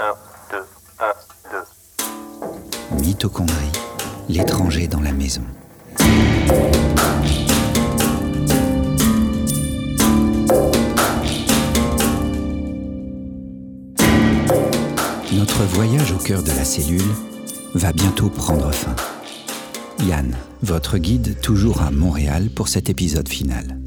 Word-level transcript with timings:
1, 0.00 0.14
2, 0.50 0.56
1, 0.98 1.14
2. 2.96 3.02
Mitochondrie, 3.02 3.54
l'étranger 4.30 4.88
dans 4.88 5.02
la 5.02 5.12
maison. 5.12 5.42
Notre 15.34 15.64
voyage 15.64 16.12
au 16.12 16.16
cœur 16.16 16.42
de 16.42 16.48
la 16.48 16.64
cellule 16.64 17.02
va 17.74 17.92
bientôt 17.92 18.30
prendre 18.30 18.72
fin. 18.72 18.96
Yann, 20.06 20.34
votre 20.62 20.96
guide 20.96 21.38
toujours 21.42 21.82
à 21.82 21.90
Montréal 21.90 22.48
pour 22.48 22.68
cet 22.68 22.88
épisode 22.88 23.28
final. 23.28 23.78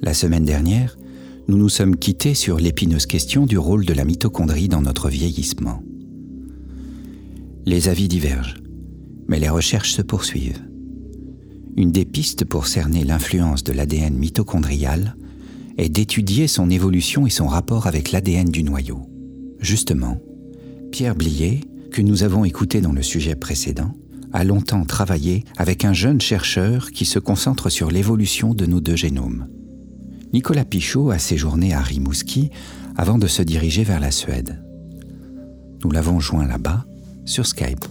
La 0.00 0.14
semaine 0.14 0.44
dernière, 0.44 0.96
nous 1.46 1.58
nous 1.58 1.68
sommes 1.68 1.96
quittés 1.96 2.34
sur 2.34 2.58
l'épineuse 2.58 3.04
question 3.04 3.44
du 3.44 3.58
rôle 3.58 3.84
de 3.84 3.92
la 3.92 4.04
mitochondrie 4.04 4.68
dans 4.68 4.80
notre 4.80 5.10
vieillissement. 5.10 5.82
Les 7.66 7.88
avis 7.88 8.08
divergent, 8.08 8.56
mais 9.28 9.38
les 9.38 9.50
recherches 9.50 9.92
se 9.92 10.02
poursuivent. 10.02 10.62
Une 11.76 11.92
des 11.92 12.06
pistes 12.06 12.44
pour 12.44 12.66
cerner 12.66 13.04
l'influence 13.04 13.62
de 13.62 13.72
l'ADN 13.72 14.14
mitochondrial 14.14 15.16
est 15.76 15.90
d'étudier 15.90 16.46
son 16.46 16.70
évolution 16.70 17.26
et 17.26 17.30
son 17.30 17.46
rapport 17.46 17.86
avec 17.86 18.12
l'ADN 18.12 18.48
du 18.48 18.62
noyau. 18.62 19.02
Justement, 19.58 20.18
Pierre 20.92 21.16
Blier, 21.16 21.60
que 21.90 22.00
nous 22.00 22.22
avons 22.22 22.44
écouté 22.44 22.80
dans 22.80 22.92
le 22.92 23.02
sujet 23.02 23.34
précédent, 23.34 23.94
a 24.32 24.44
longtemps 24.44 24.84
travaillé 24.84 25.44
avec 25.58 25.84
un 25.84 25.92
jeune 25.92 26.20
chercheur 26.20 26.90
qui 26.90 27.04
se 27.04 27.18
concentre 27.18 27.68
sur 27.70 27.90
l'évolution 27.90 28.54
de 28.54 28.66
nos 28.66 28.80
deux 28.80 28.96
génomes. 28.96 29.46
Nicolas 30.34 30.64
Pichot 30.64 31.12
a 31.12 31.18
séjourné 31.20 31.74
à 31.74 31.80
Rimouski 31.80 32.50
avant 32.96 33.18
de 33.18 33.28
se 33.28 33.40
diriger 33.40 33.84
vers 33.84 34.00
la 34.00 34.10
Suède. 34.10 34.60
Nous 35.84 35.92
l'avons 35.92 36.18
joint 36.18 36.44
là-bas 36.44 36.84
sur 37.24 37.46
Skype. 37.46 37.84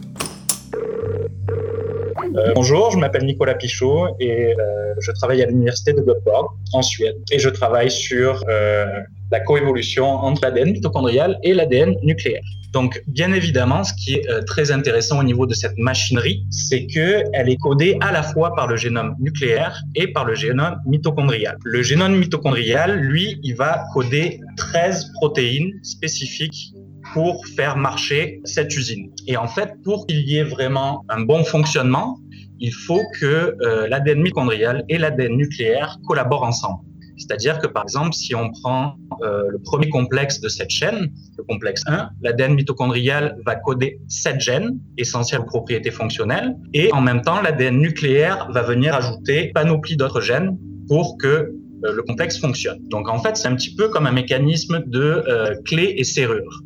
Euh, 2.35 2.51
bonjour, 2.53 2.91
je 2.91 2.97
m'appelle 2.97 3.23
Nicolas 3.23 3.55
Pichot 3.55 4.07
et 4.19 4.53
euh, 4.59 4.93
je 4.99 5.13
travaille 5.13 5.41
à 5.41 5.45
l'université 5.45 5.93
de 5.93 6.01
Göteborg 6.01 6.49
en 6.73 6.81
Suède. 6.81 7.15
Et 7.31 7.39
je 7.39 7.47
travaille 7.47 7.89
sur 7.89 8.43
euh, 8.49 8.87
la 9.33 9.39
coévolution 9.39 10.05
entre 10.05 10.43
l'ADN 10.43 10.71
mitochondrial 10.73 11.39
et 11.41 11.53
l'ADN 11.55 11.95
nucléaire. 12.03 12.45
Donc, 12.71 13.01
bien 13.07 13.33
évidemment, 13.33 13.83
ce 13.83 13.93
qui 13.99 14.13
est 14.15 14.29
euh, 14.29 14.41
très 14.43 14.71
intéressant 14.71 15.19
au 15.19 15.23
niveau 15.23 15.45
de 15.47 15.55
cette 15.55 15.77
machinerie, 15.77 16.45
c'est 16.51 16.85
que 16.85 17.23
elle 17.33 17.49
est 17.49 17.57
codée 17.57 17.97
à 18.01 18.11
la 18.11 18.21
fois 18.21 18.53
par 18.55 18.67
le 18.67 18.75
génome 18.75 19.15
nucléaire 19.19 19.73
et 19.95 20.07
par 20.15 20.25
le 20.25 20.35
génome 20.35 20.75
mitochondrial. 20.85 21.57
Le 21.63 21.81
génome 21.81 22.15
mitochondrial, 22.17 22.99
lui, 22.99 23.39
il 23.43 23.55
va 23.55 23.85
coder 23.93 24.39
13 24.57 25.11
protéines 25.15 25.71
spécifiques 25.81 26.73
pour 27.13 27.45
faire 27.55 27.75
marcher 27.75 28.39
cette 28.43 28.75
usine. 28.75 29.11
Et 29.27 29.35
en 29.35 29.47
fait, 29.47 29.69
pour 29.83 30.05
qu'il 30.05 30.21
y 30.29 30.37
ait 30.37 30.49
vraiment 30.57 31.05
un 31.09 31.21
bon 31.21 31.43
fonctionnement, 31.43 32.19
il 32.59 32.73
faut 32.73 33.03
que 33.19 33.55
euh, 33.61 33.87
l'ADN 33.87 34.21
mitochondrial 34.21 34.85
et 34.89 34.97
l'ADN 34.99 35.35
nucléaire 35.35 35.97
collaborent 36.07 36.43
ensemble. 36.43 36.81
C'est-à-dire 37.17 37.59
que, 37.59 37.67
par 37.67 37.83
exemple, 37.83 38.13
si 38.13 38.33
on 38.35 38.51
prend 38.51 38.95
euh, 39.21 39.43
le 39.49 39.59
premier 39.59 39.89
complexe 39.89 40.39
de 40.39 40.49
cette 40.49 40.69
chaîne, 40.69 41.11
le 41.37 41.43
complexe 41.43 41.83
1, 41.87 42.09
l'ADN 42.21 42.55
mitochondrial 42.55 43.37
va 43.45 43.55
coder 43.55 43.99
7 44.07 44.39
gènes 44.39 44.79
essentiels 44.97 45.41
aux 45.41 45.45
propriétés 45.45 45.91
fonctionnelles, 45.91 46.55
et 46.73 46.91
en 46.91 47.01
même 47.01 47.21
temps, 47.21 47.41
l'ADN 47.41 47.77
nucléaire 47.77 48.47
va 48.51 48.61
venir 48.61 48.95
ajouter 48.95 49.51
panoplie 49.53 49.95
d'autres 49.95 50.21
gènes 50.21 50.57
pour 50.87 51.17
que 51.17 51.27
euh, 51.27 51.51
le 51.93 52.03
complexe 52.03 52.39
fonctionne. 52.39 52.79
Donc, 52.89 53.09
en 53.09 53.19
fait, 53.19 53.37
c'est 53.37 53.47
un 53.47 53.55
petit 53.55 53.75
peu 53.75 53.89
comme 53.89 54.07
un 54.07 54.11
mécanisme 54.11 54.83
de 54.87 55.23
euh, 55.27 55.55
clé 55.65 55.95
et 55.97 56.03
serrure. 56.03 56.61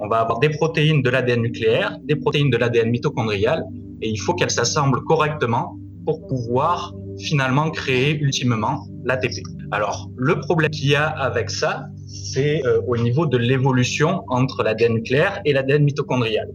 On 0.00 0.08
va 0.08 0.18
avoir 0.20 0.38
des 0.38 0.50
protéines 0.50 1.02
de 1.02 1.10
l'ADN 1.10 1.42
nucléaire, 1.42 1.98
des 2.04 2.16
protéines 2.16 2.50
de 2.50 2.56
l'ADN 2.56 2.90
mitochondrial, 2.90 3.64
et 4.00 4.08
il 4.08 4.18
faut 4.18 4.34
qu'elles 4.34 4.50
s'assemblent 4.50 5.02
correctement 5.04 5.76
pour 6.04 6.26
pouvoir 6.26 6.94
finalement 7.18 7.70
créer 7.70 8.18
ultimement 8.18 8.86
l'ATP. 9.04 9.42
Alors, 9.70 10.08
le 10.16 10.40
problème 10.40 10.70
qu'il 10.70 10.90
y 10.90 10.94
a 10.94 11.06
avec 11.06 11.50
ça, 11.50 11.86
c'est 12.06 12.64
euh, 12.64 12.80
au 12.86 12.96
niveau 12.96 13.26
de 13.26 13.36
l'évolution 13.36 14.22
entre 14.28 14.62
l'ADN 14.62 14.94
nucléaire 14.94 15.40
et 15.44 15.52
l'ADN 15.52 15.84
mitochondrial. 15.84 16.48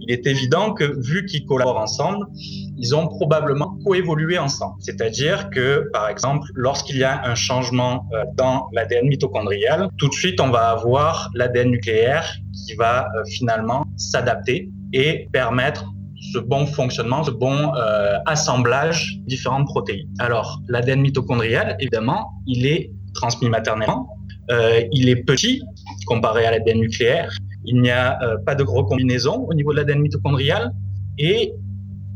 Il 0.00 0.10
est 0.12 0.26
évident 0.26 0.72
que 0.72 0.84
vu 0.84 1.26
qu'ils 1.26 1.44
collaborent 1.44 1.78
ensemble, 1.78 2.26
ils 2.78 2.94
ont 2.94 3.06
probablement 3.06 3.78
coévolué 3.84 4.38
ensemble. 4.38 4.74
C'est-à-dire 4.80 5.50
que, 5.50 5.88
par 5.92 6.08
exemple, 6.08 6.46
lorsqu'il 6.54 6.96
y 6.96 7.04
a 7.04 7.22
un 7.24 7.34
changement 7.34 8.06
euh, 8.12 8.24
dans 8.36 8.68
l'ADN 8.72 9.08
mitochondrial, 9.08 9.88
tout 9.98 10.08
de 10.08 10.14
suite, 10.14 10.40
on 10.40 10.50
va 10.50 10.70
avoir 10.70 11.30
l'ADN 11.34 11.70
nucléaire 11.70 12.32
qui 12.66 12.74
va 12.74 13.02
euh, 13.02 13.24
finalement 13.26 13.84
s'adapter 13.96 14.70
et 14.92 15.28
permettre 15.32 15.84
ce 16.20 16.38
bon 16.38 16.66
fonctionnement, 16.66 17.24
ce 17.24 17.30
bon 17.30 17.74
euh, 17.74 18.18
assemblage 18.26 19.18
différentes 19.26 19.66
protéines. 19.66 20.08
Alors, 20.18 20.60
l'ADN 20.68 21.00
mitochondrial, 21.00 21.76
évidemment, 21.80 22.30
il 22.46 22.66
est 22.66 22.90
transmis 23.14 23.48
maternellement. 23.48 24.08
Euh, 24.50 24.82
il 24.92 25.08
est 25.08 25.16
petit 25.16 25.62
comparé 26.06 26.44
à 26.46 26.50
l'ADN 26.50 26.80
nucléaire. 26.80 27.32
Il 27.64 27.80
n'y 27.80 27.90
a 27.90 28.18
euh, 28.22 28.36
pas 28.44 28.54
de 28.54 28.64
gros 28.64 28.84
combinaisons 28.84 29.46
au 29.48 29.54
niveau 29.54 29.72
de 29.72 29.78
l'ADN 29.78 30.00
mitochondrial. 30.00 30.72
Et 31.18 31.52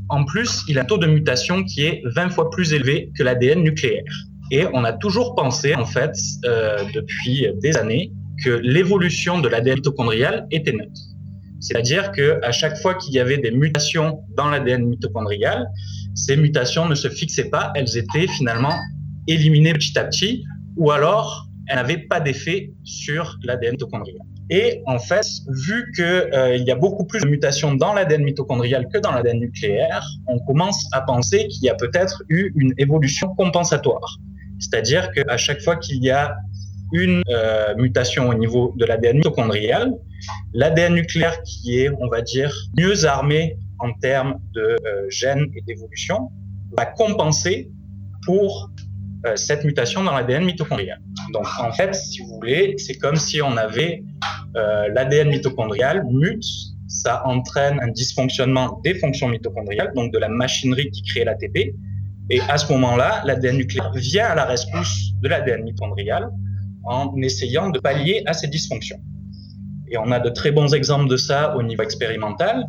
en 0.08 0.24
plus, 0.24 0.64
il 0.68 0.78
a 0.78 0.82
un 0.82 0.84
taux 0.84 0.98
de 0.98 1.06
mutation 1.06 1.64
qui 1.64 1.84
est 1.84 2.02
20 2.04 2.30
fois 2.30 2.50
plus 2.50 2.72
élevé 2.72 3.10
que 3.16 3.22
l'ADN 3.22 3.62
nucléaire. 3.62 4.04
Et 4.50 4.66
on 4.72 4.84
a 4.84 4.92
toujours 4.92 5.34
pensé, 5.34 5.74
en 5.74 5.86
fait, 5.86 6.14
euh, 6.44 6.84
depuis 6.92 7.46
des 7.62 7.76
années, 7.76 8.12
que 8.44 8.50
l'évolution 8.50 9.40
de 9.40 9.48
l'ADN 9.48 9.76
mitochondrial 9.76 10.46
était 10.50 10.72
neutre. 10.72 11.00
C'est-à-dire 11.64 12.12
que 12.12 12.38
à 12.42 12.52
chaque 12.52 12.76
fois 12.76 12.94
qu'il 12.94 13.14
y 13.14 13.18
avait 13.18 13.38
des 13.38 13.50
mutations 13.50 14.20
dans 14.36 14.50
l'ADN 14.50 14.84
mitochondrial, 14.84 15.66
ces 16.14 16.36
mutations 16.36 16.86
ne 16.86 16.94
se 16.94 17.08
fixaient 17.08 17.48
pas, 17.48 17.72
elles 17.74 17.96
étaient 17.96 18.26
finalement 18.26 18.74
éliminées 19.26 19.72
petit 19.72 19.98
à 19.98 20.04
petit, 20.04 20.44
ou 20.76 20.90
alors 20.90 21.48
elles 21.66 21.76
n'avaient 21.76 22.06
pas 22.06 22.20
d'effet 22.20 22.70
sur 22.84 23.38
l'ADN 23.44 23.72
mitochondrial. 23.72 24.20
Et 24.50 24.82
en 24.84 24.98
fait, 24.98 25.26
vu 25.48 25.90
qu'il 25.96 26.04
euh, 26.04 26.56
y 26.56 26.70
a 26.70 26.74
beaucoup 26.74 27.06
plus 27.06 27.22
de 27.22 27.28
mutations 27.28 27.74
dans 27.74 27.94
l'ADN 27.94 28.24
mitochondrial 28.24 28.86
que 28.92 28.98
dans 28.98 29.12
l'ADN 29.12 29.40
nucléaire, 29.40 30.06
on 30.26 30.38
commence 30.40 30.86
à 30.92 31.00
penser 31.00 31.48
qu'il 31.48 31.64
y 31.64 31.70
a 31.70 31.74
peut-être 31.74 32.22
eu 32.28 32.52
une 32.56 32.74
évolution 32.76 33.34
compensatoire. 33.36 34.18
C'est-à-dire 34.58 35.10
qu'à 35.12 35.38
chaque 35.38 35.62
fois 35.62 35.76
qu'il 35.76 36.04
y 36.04 36.10
a 36.10 36.36
une 36.94 37.22
euh, 37.28 37.74
mutation 37.76 38.28
au 38.28 38.34
niveau 38.34 38.72
de 38.76 38.86
l'ADN 38.86 39.16
mitochondrial, 39.16 39.92
l'ADN 40.54 40.94
nucléaire 40.94 41.42
qui 41.42 41.80
est, 41.80 41.90
on 42.00 42.08
va 42.08 42.22
dire, 42.22 42.54
mieux 42.78 43.04
armé 43.04 43.58
en 43.80 43.92
termes 43.94 44.38
de 44.54 44.60
euh, 44.60 45.10
gènes 45.10 45.46
et 45.56 45.60
d'évolution, 45.62 46.30
va 46.78 46.86
compenser 46.86 47.68
pour 48.24 48.70
euh, 49.26 49.34
cette 49.34 49.64
mutation 49.64 50.04
dans 50.04 50.12
l'ADN 50.12 50.44
mitochondrial. 50.44 51.00
Donc 51.32 51.46
en 51.58 51.72
fait, 51.72 51.94
si 51.94 52.22
vous 52.22 52.36
voulez, 52.36 52.76
c'est 52.78 52.94
comme 52.94 53.16
si 53.16 53.42
on 53.42 53.56
avait 53.56 54.02
l'ADN 54.54 55.30
mitochondrial 55.30 56.04
mute, 56.08 56.44
ça 56.86 57.26
entraîne 57.26 57.80
un 57.82 57.88
dysfonctionnement 57.88 58.80
des 58.84 58.94
fonctions 58.94 59.26
mitochondriales, 59.28 59.92
donc 59.96 60.12
de 60.12 60.18
la 60.18 60.28
machinerie 60.28 60.92
qui 60.92 61.02
crée 61.02 61.24
l'ATP. 61.24 61.74
Et 62.30 62.40
à 62.42 62.56
ce 62.56 62.72
moment-là, 62.72 63.22
l'ADN 63.24 63.56
nucléaire 63.56 63.90
vient 63.96 64.26
à 64.26 64.36
la 64.36 64.44
rescousse 64.44 65.10
de 65.20 65.28
l'ADN 65.28 65.64
mitochondrial 65.64 66.30
en 66.86 67.14
essayant 67.22 67.70
de 67.70 67.78
pallier 67.78 68.22
à 68.26 68.32
ces 68.32 68.48
dysfonctions. 68.48 69.00
Et 69.90 69.98
on 69.98 70.10
a 70.10 70.18
de 70.18 70.30
très 70.30 70.50
bons 70.50 70.74
exemples 70.74 71.08
de 71.08 71.16
ça 71.16 71.56
au 71.56 71.62
niveau 71.62 71.82
expérimental. 71.82 72.66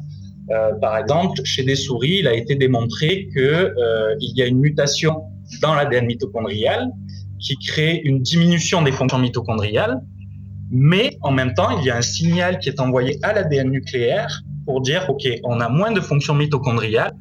Euh, 0.51 0.73
par 0.79 0.97
exemple, 0.97 1.41
chez 1.43 1.63
des 1.63 1.75
souris, 1.75 2.17
il 2.19 2.27
a 2.27 2.33
été 2.33 2.55
démontré 2.55 3.27
qu'il 3.33 3.41
euh, 3.41 4.15
y 4.19 4.41
a 4.41 4.45
une 4.45 4.59
mutation 4.59 5.23
dans 5.61 5.73
l'ADN 5.73 6.05
mitochondrial 6.05 6.91
qui 7.39 7.57
crée 7.57 8.01
une 8.03 8.21
diminution 8.21 8.81
des 8.81 8.91
fonctions 8.91 9.19
mitochondriales, 9.19 9.99
mais 10.71 11.17
en 11.21 11.31
même 11.31 11.53
temps, 11.53 11.79
il 11.79 11.85
y 11.85 11.89
a 11.89 11.97
un 11.97 12.01
signal 12.01 12.59
qui 12.59 12.69
est 12.69 12.79
envoyé 12.79 13.19
à 13.23 13.33
l'ADN 13.33 13.69
nucléaire 13.69 14.41
pour 14.65 14.81
dire, 14.81 15.05
OK, 15.09 15.27
on 15.43 15.59
a 15.59 15.69
moins 15.69 15.91
de 15.91 16.01
fonctions 16.01 16.33
mitochondriales, 16.33 17.13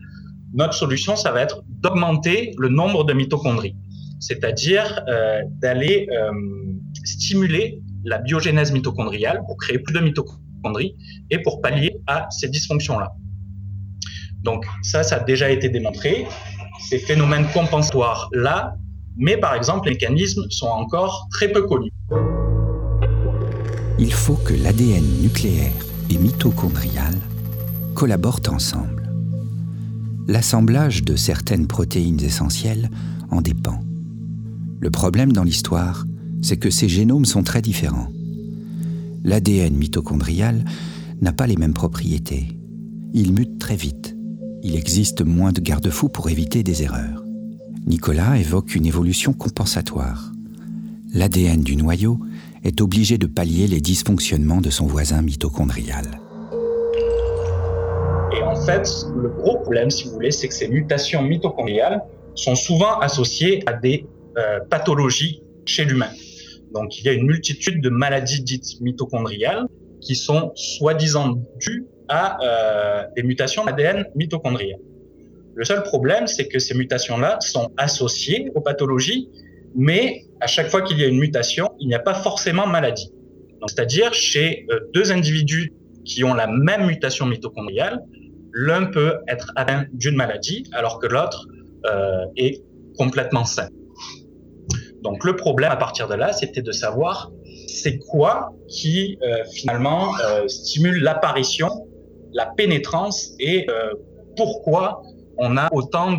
notre 0.54 0.74
solution, 0.74 1.16
ça 1.16 1.32
va 1.32 1.42
être 1.42 1.62
d'augmenter 1.68 2.54
le 2.58 2.68
nombre 2.68 3.04
de 3.04 3.12
mitochondries, 3.12 3.74
c'est-à-dire 4.20 5.02
euh, 5.08 5.42
d'aller 5.60 6.08
euh, 6.10 6.30
stimuler 7.04 7.80
la 8.04 8.18
biogénèse 8.18 8.72
mitochondriale 8.72 9.42
pour 9.46 9.56
créer 9.56 9.78
plus 9.78 9.94
de 9.94 10.00
mitochondries 10.00 10.94
et 11.30 11.38
pour 11.38 11.60
pallier 11.60 11.96
à 12.06 12.26
ces 12.30 12.48
dysfonctions-là. 12.48 13.12
Donc 14.42 14.64
ça, 14.82 15.02
ça 15.02 15.16
a 15.16 15.20
déjà 15.20 15.50
été 15.50 15.68
démontré. 15.68 16.26
Ces 16.88 16.98
phénomènes 16.98 17.46
compensatoires-là, 17.52 18.76
mais 19.16 19.36
par 19.36 19.54
exemple, 19.54 19.88
les 19.88 19.94
mécanismes 19.94 20.44
sont 20.50 20.66
encore 20.66 21.28
très 21.30 21.48
peu 21.48 21.62
connus. 21.62 21.92
Il 23.98 24.12
faut 24.12 24.36
que 24.36 24.52
l'ADN 24.54 25.04
nucléaire 25.22 25.72
et 26.10 26.18
mitochondrial 26.18 27.14
collaborent 27.94 28.40
ensemble. 28.48 29.08
L'assemblage 30.26 31.04
de 31.04 31.16
certaines 31.16 31.66
protéines 31.66 32.20
essentielles 32.20 32.90
en 33.30 33.40
dépend. 33.40 33.80
Le 34.84 34.90
problème 34.90 35.32
dans 35.32 35.44
l'histoire, 35.44 36.04
c'est 36.42 36.58
que 36.58 36.68
ces 36.68 36.90
génomes 36.90 37.24
sont 37.24 37.42
très 37.42 37.62
différents. 37.62 38.08
l'ADN 39.24 39.74
mitochondrial 39.74 40.62
n'a 41.22 41.32
pas 41.32 41.46
les 41.46 41.56
mêmes 41.56 41.72
propriétés. 41.72 42.48
Il 43.14 43.32
mute 43.32 43.58
très 43.58 43.76
vite. 43.76 44.14
Il 44.62 44.76
existe 44.76 45.22
moins 45.24 45.52
de 45.52 45.62
garde-fous 45.62 46.10
pour 46.10 46.28
éviter 46.28 46.62
des 46.62 46.82
erreurs. 46.82 47.24
Nicolas 47.86 48.36
évoque 48.36 48.74
une 48.74 48.84
évolution 48.84 49.32
compensatoire. 49.32 50.32
L'ADN 51.14 51.62
du 51.62 51.76
noyau 51.76 52.20
est 52.62 52.82
obligé 52.82 53.16
de 53.16 53.26
pallier 53.26 53.66
les 53.66 53.80
dysfonctionnements 53.80 54.60
de 54.60 54.68
son 54.68 54.84
voisin 54.84 55.22
mitochondrial. 55.22 56.20
Et 58.36 58.42
en 58.42 58.56
fait, 58.56 58.86
le 59.16 59.30
gros 59.30 59.60
problème, 59.60 59.88
si 59.88 60.04
vous 60.04 60.12
voulez, 60.12 60.30
c'est 60.30 60.48
que 60.48 60.54
ces 60.54 60.68
mutations 60.68 61.22
mitochondriales 61.22 62.02
sont 62.34 62.54
souvent 62.54 62.98
associées 62.98 63.62
à 63.66 63.72
des 63.72 64.06
euh, 64.36 64.60
pathologies 64.68 65.42
chez 65.64 65.84
l'humain. 65.84 66.10
Donc, 66.72 66.98
il 66.98 67.04
y 67.04 67.08
a 67.08 67.12
une 67.12 67.26
multitude 67.26 67.80
de 67.80 67.88
maladies 67.88 68.42
dites 68.42 68.80
mitochondriales 68.80 69.66
qui 70.00 70.16
sont 70.16 70.52
soi-disant 70.56 71.36
dues 71.60 71.86
à 72.08 72.36
euh, 72.42 73.04
des 73.16 73.22
mutations 73.22 73.64
ADN 73.64 74.06
mitochondriales. 74.16 74.80
Le 75.54 75.64
seul 75.64 75.84
problème, 75.84 76.26
c'est 76.26 76.48
que 76.48 76.58
ces 76.58 76.74
mutations-là 76.74 77.38
sont 77.40 77.70
associées 77.76 78.50
aux 78.56 78.60
pathologies, 78.60 79.28
mais 79.76 80.24
à 80.40 80.48
chaque 80.48 80.68
fois 80.68 80.82
qu'il 80.82 80.98
y 80.98 81.04
a 81.04 81.06
une 81.06 81.20
mutation, 81.20 81.70
il 81.78 81.86
n'y 81.86 81.94
a 81.94 82.00
pas 82.00 82.14
forcément 82.14 82.66
maladie. 82.66 83.12
C'est-à-dire, 83.68 84.12
chez 84.12 84.66
euh, 84.70 84.80
deux 84.92 85.12
individus 85.12 85.72
qui 86.04 86.24
ont 86.24 86.34
la 86.34 86.48
même 86.48 86.86
mutation 86.86 87.24
mitochondriale, 87.24 88.00
l'un 88.52 88.86
peut 88.86 89.18
être 89.28 89.52
atteint 89.54 89.86
d'une 89.92 90.16
maladie 90.16 90.64
alors 90.72 90.98
que 90.98 91.06
l'autre 91.06 91.46
est 92.36 92.62
complètement 92.96 93.44
sain. 93.44 93.68
Donc 95.04 95.22
le 95.24 95.36
problème 95.36 95.70
à 95.70 95.76
partir 95.76 96.08
de 96.08 96.14
là, 96.14 96.32
c'était 96.32 96.62
de 96.62 96.72
savoir 96.72 97.30
c'est 97.68 97.98
quoi 97.98 98.54
qui 98.68 99.18
euh, 99.22 99.44
finalement 99.52 100.12
euh, 100.18 100.48
stimule 100.48 101.02
l'apparition, 101.02 101.86
la 102.32 102.46
pénétrance 102.46 103.34
et 103.38 103.66
euh, 103.68 103.92
pourquoi 104.36 105.02
on 105.36 105.56
a 105.58 105.68
autant 105.72 106.18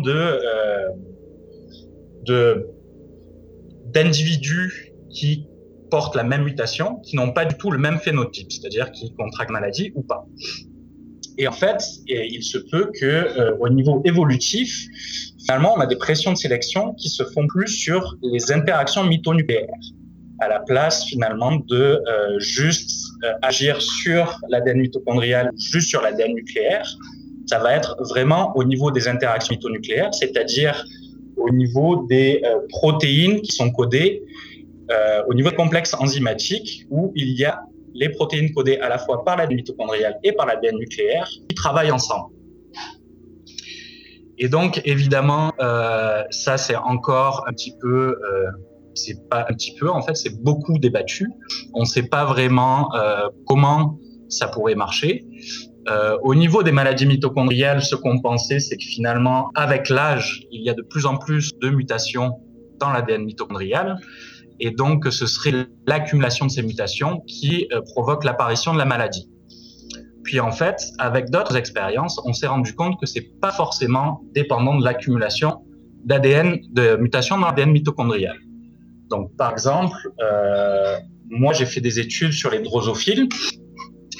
d'individus 3.86 4.92
qui 5.10 5.48
portent 5.90 6.14
la 6.14 6.24
même 6.24 6.44
mutation, 6.44 6.96
qui 7.00 7.16
n'ont 7.16 7.32
pas 7.32 7.44
du 7.44 7.56
tout 7.56 7.70
le 7.70 7.78
même 7.78 7.98
phénotype, 7.98 8.52
c'est-à-dire 8.52 8.92
qui 8.92 9.12
contractent 9.14 9.50
maladie 9.50 9.92
ou 9.94 10.02
pas. 10.02 10.26
Et 11.38 11.46
en 11.46 11.52
fait, 11.52 11.82
il 12.06 12.42
se 12.42 12.58
peut 12.58 12.90
que 12.98 13.56
au 13.60 13.68
niveau 13.68 14.00
évolutif, 14.04 14.88
Finalement, 15.46 15.74
on 15.76 15.80
a 15.80 15.86
des 15.86 15.96
pressions 15.96 16.32
de 16.32 16.36
sélection 16.36 16.92
qui 16.94 17.08
se 17.08 17.22
font 17.22 17.46
plus 17.46 17.68
sur 17.68 18.16
les 18.20 18.50
interactions 18.50 19.04
mitonucléaires, 19.04 19.68
à 20.40 20.48
la 20.48 20.58
place 20.58 21.04
finalement 21.04 21.54
de 21.68 22.02
euh, 22.08 22.40
juste 22.40 22.90
euh, 23.22 23.32
agir 23.42 23.80
sur 23.80 24.40
l'ADN 24.48 24.80
mitochondrial, 24.80 25.52
juste 25.56 25.88
sur 25.88 26.02
l'ADN 26.02 26.34
nucléaire. 26.34 26.84
Ça 27.46 27.60
va 27.60 27.76
être 27.76 27.96
vraiment 28.10 28.56
au 28.56 28.64
niveau 28.64 28.90
des 28.90 29.06
interactions 29.06 29.54
mitonucléaires, 29.54 30.12
c'est-à-dire 30.12 30.84
au 31.36 31.50
niveau 31.50 32.04
des 32.08 32.42
euh, 32.44 32.66
protéines 32.68 33.40
qui 33.40 33.52
sont 33.52 33.70
codées, 33.70 34.22
au 35.28 35.34
niveau 35.34 35.50
de 35.50 35.56
complexe 35.56 35.94
enzymatique, 35.94 36.86
où 36.90 37.12
il 37.16 37.32
y 37.32 37.44
a 37.44 37.60
les 37.96 38.10
protéines 38.10 38.52
codées 38.52 38.78
à 38.78 38.88
la 38.88 38.98
fois 38.98 39.24
par 39.24 39.36
l'ADN 39.36 39.56
mitochondrial 39.56 40.18
et 40.22 40.32
par 40.32 40.46
l'ADN 40.46 40.76
nucléaire 40.76 41.28
qui 41.48 41.54
travaillent 41.54 41.90
ensemble. 41.90 42.36
Et 44.38 44.48
donc, 44.48 44.82
évidemment, 44.84 45.52
euh, 45.60 46.22
ça, 46.30 46.58
c'est 46.58 46.76
encore 46.76 47.44
un 47.48 47.52
petit 47.52 47.74
peu, 47.80 48.18
euh, 48.22 48.50
c'est 48.94 49.28
pas 49.28 49.46
un 49.48 49.54
petit 49.54 49.74
peu, 49.74 49.90
en 49.90 50.02
fait, 50.02 50.14
c'est 50.14 50.42
beaucoup 50.42 50.78
débattu. 50.78 51.30
On 51.74 51.80
ne 51.80 51.86
sait 51.86 52.08
pas 52.08 52.24
vraiment 52.26 52.94
euh, 52.94 53.28
comment 53.46 53.98
ça 54.28 54.48
pourrait 54.48 54.74
marcher. 54.74 55.24
Au 56.24 56.34
niveau 56.34 56.64
des 56.64 56.72
maladies 56.72 57.06
mitochondriales, 57.06 57.80
ce 57.80 57.94
qu'on 57.94 58.20
pensait, 58.20 58.58
c'est 58.58 58.76
que 58.76 58.82
finalement, 58.82 59.52
avec 59.54 59.88
l'âge, 59.88 60.42
il 60.50 60.64
y 60.64 60.68
a 60.68 60.74
de 60.74 60.82
plus 60.82 61.06
en 61.06 61.16
plus 61.16 61.52
de 61.60 61.68
mutations 61.68 62.40
dans 62.80 62.90
l'ADN 62.90 63.22
mitochondrial. 63.22 63.96
Et 64.60 64.70
donc, 64.70 65.06
ce 65.10 65.26
serait 65.26 65.66
l'accumulation 65.86 66.46
de 66.46 66.50
ces 66.50 66.62
mutations 66.62 67.20
qui 67.26 67.68
euh, 67.72 67.80
provoque 67.82 68.24
l'apparition 68.24 68.72
de 68.72 68.78
la 68.78 68.84
maladie. 68.84 69.28
Puis 70.26 70.40
en 70.40 70.50
fait, 70.50 70.82
avec 70.98 71.30
d'autres 71.30 71.56
expériences, 71.56 72.20
on 72.24 72.32
s'est 72.32 72.48
rendu 72.48 72.74
compte 72.74 72.98
que 73.00 73.06
c'est 73.06 73.28
pas 73.40 73.52
forcément 73.52 74.22
dépendant 74.34 74.76
de 74.76 74.84
l'accumulation 74.84 75.64
d'ADN, 76.04 76.58
de 76.72 76.96
mutations 76.96 77.38
dans 77.38 77.46
l'ADN 77.46 77.70
mitochondrial. 77.70 78.36
Donc 79.08 79.36
par 79.36 79.52
exemple, 79.52 79.96
euh, 80.20 80.96
moi 81.28 81.52
j'ai 81.52 81.64
fait 81.64 81.80
des 81.80 82.00
études 82.00 82.32
sur 82.32 82.50
les 82.50 82.58
drosophiles 82.58 83.28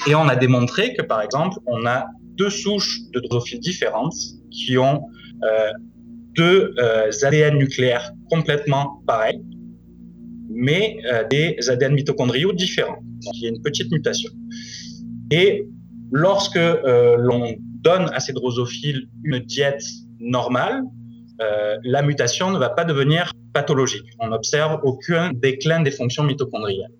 et 0.07 0.15
on 0.15 0.29
a 0.29 0.37
démontré 0.37 0.93
que 0.93 1.01
par 1.01 1.21
exemple, 1.21 1.57
on 1.65 1.85
a 1.85 2.05
deux 2.37 2.49
souches 2.49 2.99
de 3.13 3.19
drosophiles 3.19 3.59
différentes 3.59 4.15
qui 4.49 4.77
ont 4.77 5.03
euh, 5.43 5.71
deux 6.37 6.73
ADN 7.23 7.57
nucléaires 7.57 8.11
complètement 8.29 9.03
pareils, 9.05 9.41
mais 10.49 10.97
euh, 11.05 11.23
des 11.29 11.57
ADN 11.69 11.93
mitochondriaux 11.93 12.53
différents. 12.53 13.01
Donc 13.25 13.33
il 13.35 13.43
y 13.43 13.45
a 13.47 13.49
une 13.49 13.61
petite 13.61 13.91
mutation. 13.91 14.31
Et 15.31 15.67
Lorsque 16.11 16.55
euh, 16.55 17.17
l'on 17.17 17.55
donne 17.59 18.09
à 18.13 18.19
ces 18.19 18.33
drosophiles 18.33 19.09
une 19.23 19.39
diète 19.39 19.83
normale, 20.19 20.83
euh, 21.41 21.75
la 21.83 22.01
mutation 22.01 22.49
ne 22.49 22.57
va 22.57 22.69
pas 22.69 22.85
devenir 22.85 23.31
pathologique. 23.53 24.05
On 24.19 24.29
n'observe 24.29 24.79
aucun 24.83 25.31
déclin 25.33 25.81
des 25.81 25.91
fonctions 25.91 26.23
mitochondriales. 26.23 26.91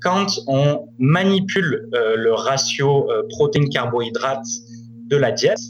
Quand 0.00 0.26
on 0.48 0.88
manipule 0.98 1.88
le 1.92 2.32
ratio 2.32 3.08
protéines-carbohydrates 3.28 4.48
de 5.06 5.16
la 5.16 5.30
diète, 5.30 5.60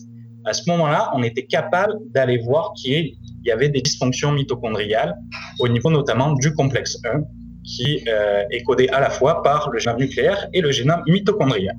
à 0.45 0.53
ce 0.53 0.69
moment-là, 0.71 1.11
on 1.15 1.23
était 1.23 1.47
capable 1.47 1.95
d'aller 2.15 2.39
voir 2.39 2.73
qu'il 2.75 3.15
y 3.45 3.51
avait 3.51 3.69
des 3.69 3.81
dysfonctions 3.81 4.33
mitochondriales 4.33 5.17
au 5.59 5.69
niveau 5.69 5.91
notamment 5.91 6.33
du 6.33 6.55
complexe 6.55 6.99
1, 7.05 7.23
qui 7.65 8.05
est 8.07 8.63
codé 8.65 8.89
à 8.89 8.99
la 8.99 9.09
fois 9.09 9.43
par 9.43 9.71
le 9.71 9.79
génome 9.79 10.01
nucléaire 10.01 10.49
et 10.53 10.61
le 10.61 10.73
génome 10.73 11.03
mitochondrial. 11.07 11.77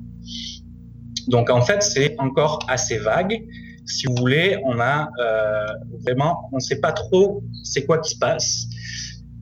Donc 1.28 1.50
en 1.50 1.62
fait, 1.62 1.82
c'est 1.82 2.14
encore 2.18 2.60
assez 2.68 2.98
vague. 2.98 3.42
Si 3.86 4.06
vous 4.06 4.14
voulez, 4.16 4.58
on 4.64 4.80
a 4.80 5.08
euh, 5.20 5.66
vraiment, 6.04 6.48
on 6.52 6.56
ne 6.56 6.60
sait 6.60 6.80
pas 6.80 6.92
trop 6.92 7.42
c'est 7.62 7.84
quoi 7.84 7.98
qui 7.98 8.14
se 8.14 8.18
passe. 8.18 8.66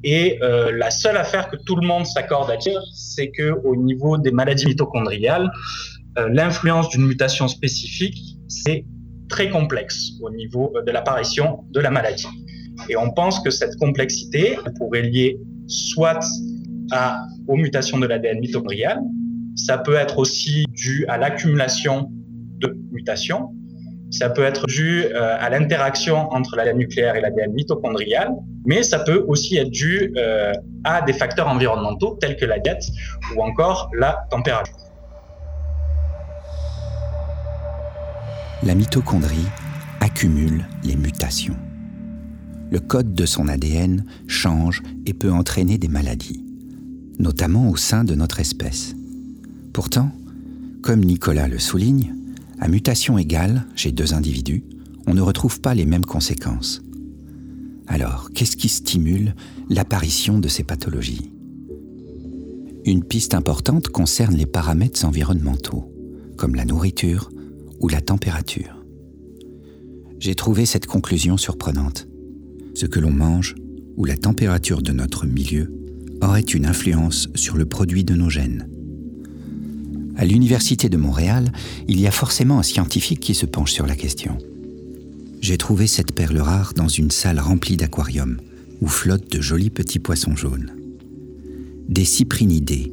Et 0.04 0.38
euh, 0.42 0.72
la 0.72 0.90
seule 0.90 1.16
affaire 1.16 1.48
que 1.48 1.56
tout 1.64 1.76
le 1.76 1.86
monde 1.86 2.06
s'accorde 2.06 2.50
à 2.50 2.56
dire, 2.56 2.80
c'est 2.92 3.30
que 3.30 3.52
au 3.64 3.76
niveau 3.76 4.18
des 4.18 4.32
maladies 4.32 4.66
mitochondriales, 4.66 5.50
euh, 6.18 6.28
l'influence 6.28 6.88
d'une 6.88 7.06
mutation 7.06 7.46
spécifique, 7.46 8.36
c'est 8.48 8.84
très 9.32 9.48
complexe 9.48 10.12
au 10.20 10.30
niveau 10.30 10.72
de 10.86 10.90
l'apparition 10.92 11.64
de 11.70 11.80
la 11.80 11.90
maladie. 11.90 12.28
Et 12.88 12.96
on 12.96 13.10
pense 13.10 13.40
que 13.40 13.50
cette 13.50 13.76
complexité 13.76 14.58
pourrait 14.78 15.02
lier 15.02 15.40
soit 15.66 16.24
aux 17.48 17.56
mutations 17.56 17.98
de 17.98 18.06
l'ADN 18.06 18.38
mitochondrial, 18.40 19.00
ça 19.56 19.78
peut 19.78 19.94
être 19.94 20.18
aussi 20.18 20.66
dû 20.70 21.06
à 21.08 21.16
l'accumulation 21.16 22.10
de 22.58 22.76
mutations. 22.90 23.50
Ça 24.10 24.28
peut 24.28 24.44
être 24.44 24.66
dû 24.66 25.04
euh, 25.04 25.36
à 25.40 25.48
l'interaction 25.48 26.30
entre 26.32 26.54
l'ADN 26.56 26.76
nucléaire 26.76 27.16
et 27.16 27.22
l'ADN 27.22 27.52
mitochondrial, 27.52 28.28
mais 28.66 28.82
ça 28.82 28.98
peut 28.98 29.24
aussi 29.26 29.56
être 29.56 29.70
dû 29.70 30.12
euh, 30.16 30.52
à 30.84 31.00
des 31.00 31.14
facteurs 31.14 31.48
environnementaux 31.48 32.18
tels 32.20 32.36
que 32.36 32.44
la 32.44 32.58
diète 32.58 32.84
ou 33.34 33.42
encore 33.42 33.90
la 33.98 34.26
température. 34.30 34.81
La 38.64 38.76
mitochondrie 38.76 39.48
accumule 39.98 40.68
les 40.84 40.94
mutations. 40.94 41.56
Le 42.70 42.78
code 42.78 43.12
de 43.12 43.26
son 43.26 43.48
ADN 43.48 44.04
change 44.28 44.82
et 45.04 45.14
peut 45.14 45.32
entraîner 45.32 45.78
des 45.78 45.88
maladies, 45.88 46.44
notamment 47.18 47.68
au 47.68 47.76
sein 47.76 48.04
de 48.04 48.14
notre 48.14 48.38
espèce. 48.38 48.94
Pourtant, 49.72 50.12
comme 50.80 51.00
Nicolas 51.00 51.48
le 51.48 51.58
souligne, 51.58 52.14
à 52.60 52.68
mutation 52.68 53.18
égale 53.18 53.66
chez 53.74 53.90
deux 53.90 54.14
individus, 54.14 54.62
on 55.08 55.14
ne 55.14 55.20
retrouve 55.20 55.60
pas 55.60 55.74
les 55.74 55.84
mêmes 55.84 56.06
conséquences. 56.06 56.82
Alors, 57.88 58.30
qu'est-ce 58.32 58.56
qui 58.56 58.68
stimule 58.68 59.34
l'apparition 59.70 60.38
de 60.38 60.46
ces 60.46 60.62
pathologies? 60.62 61.32
Une 62.84 63.02
piste 63.02 63.34
importante 63.34 63.88
concerne 63.88 64.36
les 64.36 64.46
paramètres 64.46 65.04
environnementaux, 65.04 65.92
comme 66.36 66.54
la 66.54 66.64
nourriture 66.64 67.28
ou 67.82 67.88
la 67.88 68.00
température. 68.00 68.82
J'ai 70.18 70.34
trouvé 70.34 70.64
cette 70.64 70.86
conclusion 70.86 71.36
surprenante. 71.36 72.06
Ce 72.74 72.86
que 72.86 73.00
l'on 73.00 73.10
mange 73.10 73.56
ou 73.96 74.04
la 74.04 74.16
température 74.16 74.80
de 74.80 74.92
notre 74.92 75.26
milieu 75.26 75.70
aurait 76.22 76.40
une 76.40 76.64
influence 76.64 77.28
sur 77.34 77.56
le 77.56 77.66
produit 77.66 78.04
de 78.04 78.14
nos 78.14 78.30
gènes. 78.30 78.68
À 80.16 80.24
l'Université 80.24 80.88
de 80.88 80.96
Montréal, 80.96 81.50
il 81.88 82.00
y 82.00 82.06
a 82.06 82.12
forcément 82.12 82.60
un 82.60 82.62
scientifique 82.62 83.20
qui 83.20 83.34
se 83.34 83.46
penche 83.46 83.72
sur 83.72 83.86
la 83.86 83.96
question. 83.96 84.38
J'ai 85.40 85.58
trouvé 85.58 85.88
cette 85.88 86.14
perle 86.14 86.38
rare 86.38 86.74
dans 86.74 86.88
une 86.88 87.10
salle 87.10 87.40
remplie 87.40 87.76
d'aquariums, 87.76 88.38
où 88.80 88.86
flottent 88.86 89.32
de 89.32 89.40
jolis 89.40 89.70
petits 89.70 89.98
poissons 89.98 90.36
jaunes. 90.36 90.72
Des 91.88 92.04
cyprinidés, 92.04 92.92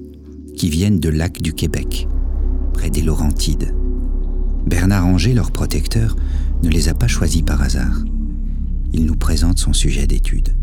qui 0.57 0.69
viennent 0.69 0.99
de 0.99 1.09
lacs 1.09 1.41
du 1.41 1.53
Québec, 1.53 2.07
près 2.73 2.89
des 2.89 3.03
Laurentides. 3.03 3.75
Bernard 4.65 5.05
Anger, 5.05 5.33
leur 5.33 5.51
protecteur, 5.51 6.15
ne 6.63 6.69
les 6.69 6.89
a 6.89 6.93
pas 6.93 7.07
choisis 7.07 7.41
par 7.41 7.61
hasard. 7.61 8.03
Il 8.93 9.05
nous 9.05 9.15
présente 9.15 9.59
son 9.59 9.73
sujet 9.73 10.07
d'étude. 10.07 10.55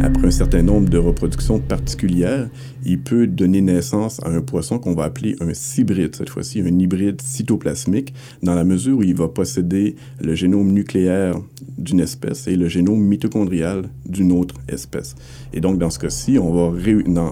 Après 0.00 0.26
un 0.26 0.30
certain 0.30 0.62
nombre 0.62 0.88
de 0.88 0.98
reproductions 0.98 1.60
particulières, 1.60 2.48
il 2.84 3.00
peut 3.00 3.26
donner 3.26 3.60
naissance 3.60 4.20
à 4.24 4.28
un 4.28 4.40
poisson 4.40 4.78
qu'on 4.78 4.94
va 4.94 5.04
appeler 5.04 5.36
un 5.40 5.54
cybride, 5.54 6.14
cette 6.16 6.30
fois-ci 6.30 6.60
un 6.60 6.78
hybride 6.78 7.22
cytoplasmique, 7.22 8.12
dans 8.42 8.54
la 8.54 8.64
mesure 8.64 8.98
où 8.98 9.02
il 9.02 9.14
va 9.14 9.28
posséder 9.28 9.96
le 10.20 10.34
génome 10.34 10.72
nucléaire 10.72 11.36
d'une 11.78 12.00
espèce 12.00 12.46
et 12.48 12.56
le 12.56 12.68
génome 12.68 13.00
mitochondrial 13.00 13.84
d'une 14.06 14.32
autre 14.32 14.56
espèce. 14.68 15.14
Et 15.52 15.60
donc, 15.60 15.78
dans 15.78 15.90
ce 15.90 15.98
cas-ci, 15.98 16.38
on 16.38 16.52
va 16.52 16.78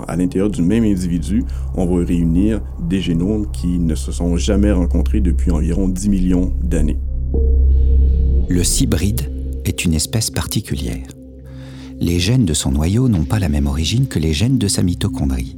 à 0.07 0.17
l'intérieur 0.17 0.51
du 0.51 0.63
même 0.63 0.85
individu, 0.85 1.43
on 1.75 1.87
va 1.87 2.05
réunir 2.05 2.63
des 2.89 3.01
génomes 3.01 3.51
qui 3.51 3.79
ne 3.79 3.95
se 3.95 4.13
sont 4.13 4.37
jamais 4.37 4.73
rencontrés 4.73 5.21
depuis 5.21 5.51
environ 5.51 5.89
10 5.89 6.09
millions 6.09 6.53
d'années. 6.63 6.99
Le 8.49 8.63
cybride 8.63 9.23
est 9.65 9.85
une 9.85 9.95
espèce 9.95 10.31
particulière 10.31 11.07
les 12.03 12.19
gènes 12.19 12.45
de 12.45 12.53
son 12.53 12.73
noyau 12.73 13.09
n'ont 13.09 13.25
pas 13.25 13.39
la 13.39 13.49
même 13.49 13.69
origine 13.69 14.09
que 14.09 14.19
les 14.19 14.33
gènes 14.33 14.59
de 14.59 14.67
sa 14.67 14.83
mitochondrie. 14.83 15.55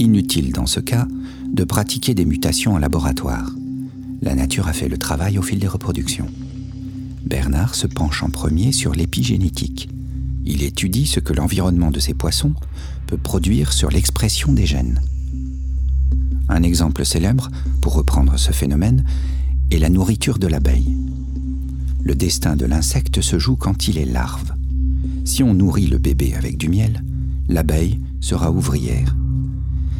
Inutile 0.00 0.50
dans 0.50 0.66
ce 0.66 0.80
cas 0.80 1.06
de 1.52 1.62
pratiquer 1.62 2.14
des 2.14 2.24
mutations 2.24 2.74
en 2.74 2.78
laboratoire. 2.78 3.52
La 4.22 4.34
nature 4.34 4.66
a 4.66 4.72
fait 4.72 4.88
le 4.88 4.98
travail 4.98 5.38
au 5.38 5.42
fil 5.42 5.60
des 5.60 5.68
reproductions. 5.68 6.26
Bernard 7.24 7.76
se 7.76 7.86
penche 7.86 8.24
en 8.24 8.28
premier 8.28 8.72
sur 8.72 8.92
l'épigénétique. 8.92 9.88
Il 10.44 10.64
étudie 10.64 11.06
ce 11.06 11.20
que 11.20 11.32
l'environnement 11.32 11.92
de 11.92 12.00
ces 12.00 12.14
poissons 12.14 12.54
peut 13.06 13.16
produire 13.16 13.72
sur 13.72 13.90
l'expression 13.90 14.52
des 14.52 14.66
gènes. 14.66 15.00
Un 16.48 16.64
exemple 16.64 17.06
célèbre, 17.06 17.50
pour 17.80 17.94
reprendre 17.94 18.36
ce 18.36 18.50
phénomène, 18.50 19.04
est 19.70 19.78
la 19.78 19.90
nourriture 19.90 20.40
de 20.40 20.48
l'abeille. 20.48 20.96
Le 22.02 22.16
destin 22.16 22.56
de 22.56 22.66
l'insecte 22.66 23.20
se 23.20 23.38
joue 23.38 23.54
quand 23.54 23.86
il 23.86 23.96
est 23.96 24.06
larve. 24.06 24.55
Si 25.26 25.42
on 25.42 25.54
nourrit 25.54 25.88
le 25.88 25.98
bébé 25.98 26.34
avec 26.38 26.56
du 26.56 26.68
miel, 26.68 27.02
l'abeille 27.48 27.98
sera 28.20 28.52
ouvrière. 28.52 29.16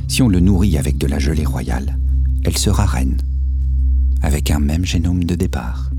Si 0.07 0.23
on 0.23 0.29
le 0.29 0.39
nourrit 0.39 0.79
avec 0.79 0.99
de 0.99 1.09
la 1.09 1.19
gelée 1.19 1.45
royale, 1.45 1.99
elle 2.45 2.57
sera 2.57 2.87
reine, 2.87 3.17
avec 4.23 4.53
un 4.53 4.61
même 4.61 4.85
génome 4.85 5.25
de 5.25 5.35
départ. 5.35 5.91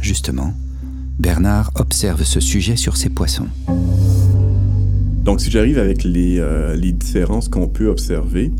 Justement, 0.00 0.54
Bernard 1.18 1.72
observe 1.74 2.22
ce 2.22 2.38
sujet 2.38 2.76
sur 2.76 2.96
ses 2.96 3.08
poissons. 3.08 3.48
Donc 5.24 5.40
si 5.40 5.50
j'arrive 5.50 5.78
avec 5.78 6.04
les, 6.04 6.38
euh, 6.38 6.76
différences 6.76 7.48
qu'on 7.48 7.66
peut 7.66 7.88
observer, 7.88 8.52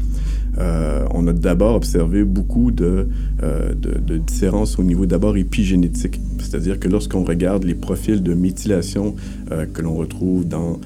euh, 0.59 1.07
on 1.13 1.29
a 1.29 1.33
d'abord 1.33 1.77
observé 1.77 2.25
beaucoup 2.25 2.73
euh, 2.81 3.05
de, 3.75 3.97
de, 3.97 4.17
différences 4.17 4.77
au 4.81 4.83
niveau 4.83 5.07
d'abord 5.07 5.37
épigénétique. 5.37 6.21
C'est-à-dire 6.41 6.79
que 6.79 6.89
lorsqu'on 6.89 7.25
regarde 7.25 7.65
les 7.65 7.75
profils 7.75 8.23
de 8.23 8.35
méthylation 8.35 9.15
euh, 9.51 9.67
que 9.67 9.83
l'on 9.83 9.95
retrouve 9.95 10.47
dans 10.47 10.81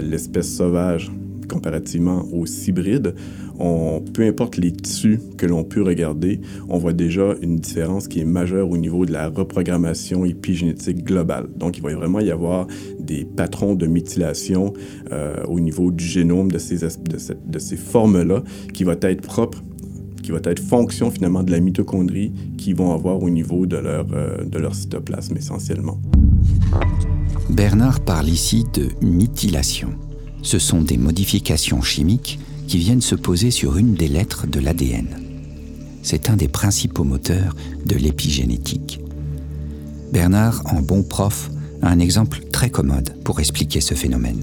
l'espèce 0.00 0.54
sauvage 0.54 1.10
comparativement 1.48 2.24
aux 2.32 2.46
hybrides, 2.46 3.14
on, 3.58 4.02
peu 4.12 4.22
importe 4.22 4.56
les 4.56 4.72
tissus 4.72 5.20
que 5.38 5.46
l'on 5.46 5.64
peut 5.64 5.82
regarder, 5.82 6.40
on 6.68 6.78
voit 6.78 6.92
déjà 6.92 7.34
une 7.40 7.56
différence 7.56 8.08
qui 8.08 8.20
est 8.20 8.24
majeure 8.24 8.68
au 8.68 8.76
niveau 8.76 9.06
de 9.06 9.12
la 9.12 9.28
reprogrammation 9.28 10.24
épigénétique 10.24 11.04
globale. 11.04 11.48
Donc, 11.56 11.78
il 11.78 11.82
va 11.82 11.94
vraiment 11.94 12.20
y 12.20 12.30
avoir 12.30 12.66
des 12.98 13.24
patrons 13.24 13.74
de 13.74 13.86
méthylation 13.86 14.72
euh, 15.12 15.42
au 15.46 15.60
niveau 15.60 15.90
du 15.90 16.04
génome 16.04 16.50
de 16.50 16.58
ces, 16.58 16.78
de, 16.78 17.58
ces 17.58 17.76
formes-là 17.76 18.42
qui 18.72 18.84
vont 18.84 18.96
être 19.00 19.22
propres 19.22 19.62
qui 20.24 20.32
va 20.32 20.40
être 20.44 20.60
fonction 20.60 21.10
finalement 21.10 21.42
de 21.42 21.50
la 21.50 21.60
mitochondrie 21.60 22.32
qu'ils 22.56 22.74
vont 22.74 22.92
avoir 22.92 23.22
au 23.22 23.28
niveau 23.28 23.66
de 23.66 23.76
leur, 23.76 24.06
euh, 24.12 24.42
de 24.42 24.58
leur 24.58 24.74
cytoplasme 24.74 25.36
essentiellement. 25.36 26.00
Bernard 27.50 28.00
parle 28.00 28.28
ici 28.28 28.64
de 28.72 28.88
méthylation. 29.02 29.90
Ce 30.42 30.58
sont 30.58 30.80
des 30.80 30.96
modifications 30.96 31.82
chimiques 31.82 32.38
qui 32.66 32.78
viennent 32.78 33.02
se 33.02 33.14
poser 33.14 33.50
sur 33.50 33.76
une 33.76 33.94
des 33.94 34.08
lettres 34.08 34.46
de 34.46 34.60
l'ADN. 34.60 35.08
C'est 36.02 36.30
un 36.30 36.36
des 36.36 36.48
principaux 36.48 37.04
moteurs 37.04 37.54
de 37.84 37.94
l'épigénétique. 37.94 39.00
Bernard, 40.10 40.62
en 40.72 40.80
bon 40.80 41.02
prof, 41.02 41.50
a 41.82 41.88
un 41.88 41.98
exemple 41.98 42.40
très 42.50 42.70
commode 42.70 43.14
pour 43.24 43.40
expliquer 43.40 43.82
ce 43.82 43.94
phénomène. 43.94 44.42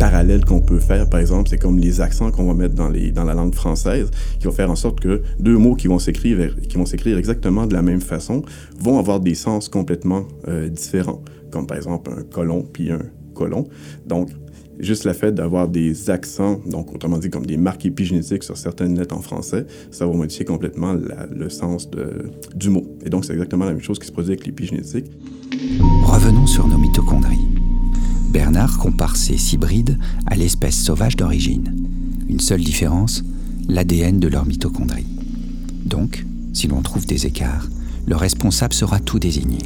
Le 0.00 0.06
parallèle 0.06 0.46
qu'on 0.46 0.62
peut 0.62 0.78
faire, 0.78 1.10
par 1.10 1.20
exemple, 1.20 1.50
c'est 1.50 1.58
comme 1.58 1.78
les 1.78 2.00
accents 2.00 2.30
qu'on 2.30 2.46
va 2.46 2.54
mettre 2.54 2.74
dans, 2.74 2.88
la 2.88 3.34
langue 3.34 3.54
française, 3.54 4.10
qui 4.38 4.46
vont 4.46 4.52
faire 4.52 4.70
en 4.70 4.74
sorte 4.74 4.98
que 4.98 5.20
deux 5.38 5.58
mots 5.58 5.74
qui 5.74 5.88
vont 5.88 5.98
s'écrire, 5.98 6.38
exactement 7.18 7.66
de 7.66 7.74
la 7.74 7.82
même 7.82 8.00
façon 8.00 8.40
vont 8.78 8.98
avoir 8.98 9.20
des 9.20 9.34
sens 9.34 9.68
complètement 9.68 10.24
euh, 10.48 10.70
différents, 10.70 11.22
comme 11.50 11.66
par 11.66 11.76
exemple 11.76 12.10
un 12.16 12.22
colon 12.22 12.62
puis 12.62 12.90
un 12.90 13.02
colon. 13.34 13.68
Donc, 14.06 14.30
Juste 14.78 15.04
le 15.04 15.12
fait 15.12 15.32
d'avoir 15.32 15.68
des 15.68 16.08
accents, 16.08 16.58
donc 16.64 16.94
autrement 16.94 17.18
dit 17.18 17.28
comme 17.28 17.44
des 17.44 17.58
marques 17.58 17.84
épigénétiques 17.84 18.44
sur 18.44 18.56
certaines 18.56 18.98
lettres 18.98 19.14
en 19.14 19.20
français, 19.20 19.66
ça 19.90 20.06
va 20.06 20.12
modifier 20.14 20.46
complètement 20.46 20.94
le 20.94 21.50
sens 21.50 21.86
du 22.54 22.70
mot. 22.70 22.86
Et 23.04 23.10
donc 23.10 23.26
c'est 23.26 23.34
exactement 23.34 23.66
la 23.66 23.72
même 23.72 23.82
chose 23.82 23.98
qui 23.98 24.06
se 24.06 24.12
produit 24.12 24.32
avec 24.32 24.46
l'épigénétique. 24.46 25.04
Revenons 26.06 26.46
sur 26.46 26.66
nos. 26.66 26.80
Bernard 28.30 28.78
compare 28.78 29.16
ces 29.16 29.54
hybrides 29.54 29.98
à 30.26 30.36
l'espèce 30.36 30.80
sauvage 30.80 31.16
d'origine. 31.16 31.74
Une 32.28 32.38
seule 32.38 32.62
différence, 32.62 33.24
l'ADN 33.68 34.20
de 34.20 34.28
leur 34.28 34.46
mitochondries. 34.46 35.06
Donc, 35.84 36.24
si 36.52 36.68
l'on 36.68 36.80
trouve 36.80 37.06
des 37.06 37.26
écarts, 37.26 37.68
le 38.06 38.14
responsable 38.14 38.72
sera 38.72 39.00
tout 39.00 39.18
désigné 39.18 39.58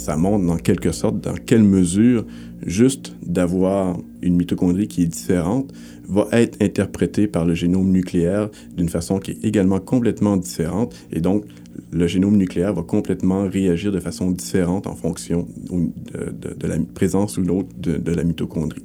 ça 0.00 0.16
montre 0.16 0.50
en 0.50 0.56
quelque 0.56 0.92
sorte 0.92 1.20
dans 1.20 1.34
quelle 1.34 1.62
mesure 1.62 2.24
juste 2.64 3.14
d'avoir 3.24 3.96
une 4.22 4.36
mitochondrie 4.36 4.88
qui 4.88 5.02
est 5.02 5.06
différente 5.06 5.72
va 6.08 6.26
être 6.32 6.60
interprétée 6.62 7.26
par 7.26 7.44
le 7.44 7.54
génome 7.54 7.90
nucléaire 7.90 8.48
d'une 8.76 8.88
façon 8.88 9.18
qui 9.18 9.32
est 9.32 9.44
également 9.44 9.78
complètement 9.78 10.36
différente 10.36 10.94
et 11.12 11.20
donc 11.20 11.44
le 11.92 12.06
génome 12.06 12.36
nucléaire 12.36 12.72
va 12.72 12.82
complètement 12.82 13.48
réagir 13.48 13.92
de 13.92 14.00
façon 14.00 14.30
différente 14.30 14.86
en 14.86 14.94
fonction 14.94 15.46
de, 15.70 16.66
la 16.66 16.76
présence 16.94 17.36
ou 17.36 17.42
non 17.42 17.66
de, 17.78 18.12
la 18.12 18.24
mitochondrie. 18.24 18.82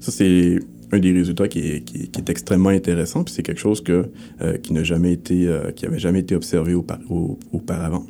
Ça, 0.00 0.12
c'est 0.12 0.58
un 0.92 0.98
des 0.98 1.12
résultats 1.12 1.48
qui 1.48 1.60
est, 1.60 2.30
extrêmement 2.30 2.70
intéressant, 2.70 3.24
puis 3.24 3.34
c'est 3.34 3.42
quelque 3.42 3.60
chose 3.60 3.82
euh, 3.88 4.58
qui 4.62 4.72
n'a 4.72 4.82
jamais 4.82 5.12
été, 5.12 5.48
euh, 5.48 5.70
qui 5.70 5.86
avait 5.86 5.98
jamais 5.98 6.20
été 6.20 6.34
observé 6.34 6.74
auparavant. 6.74 8.06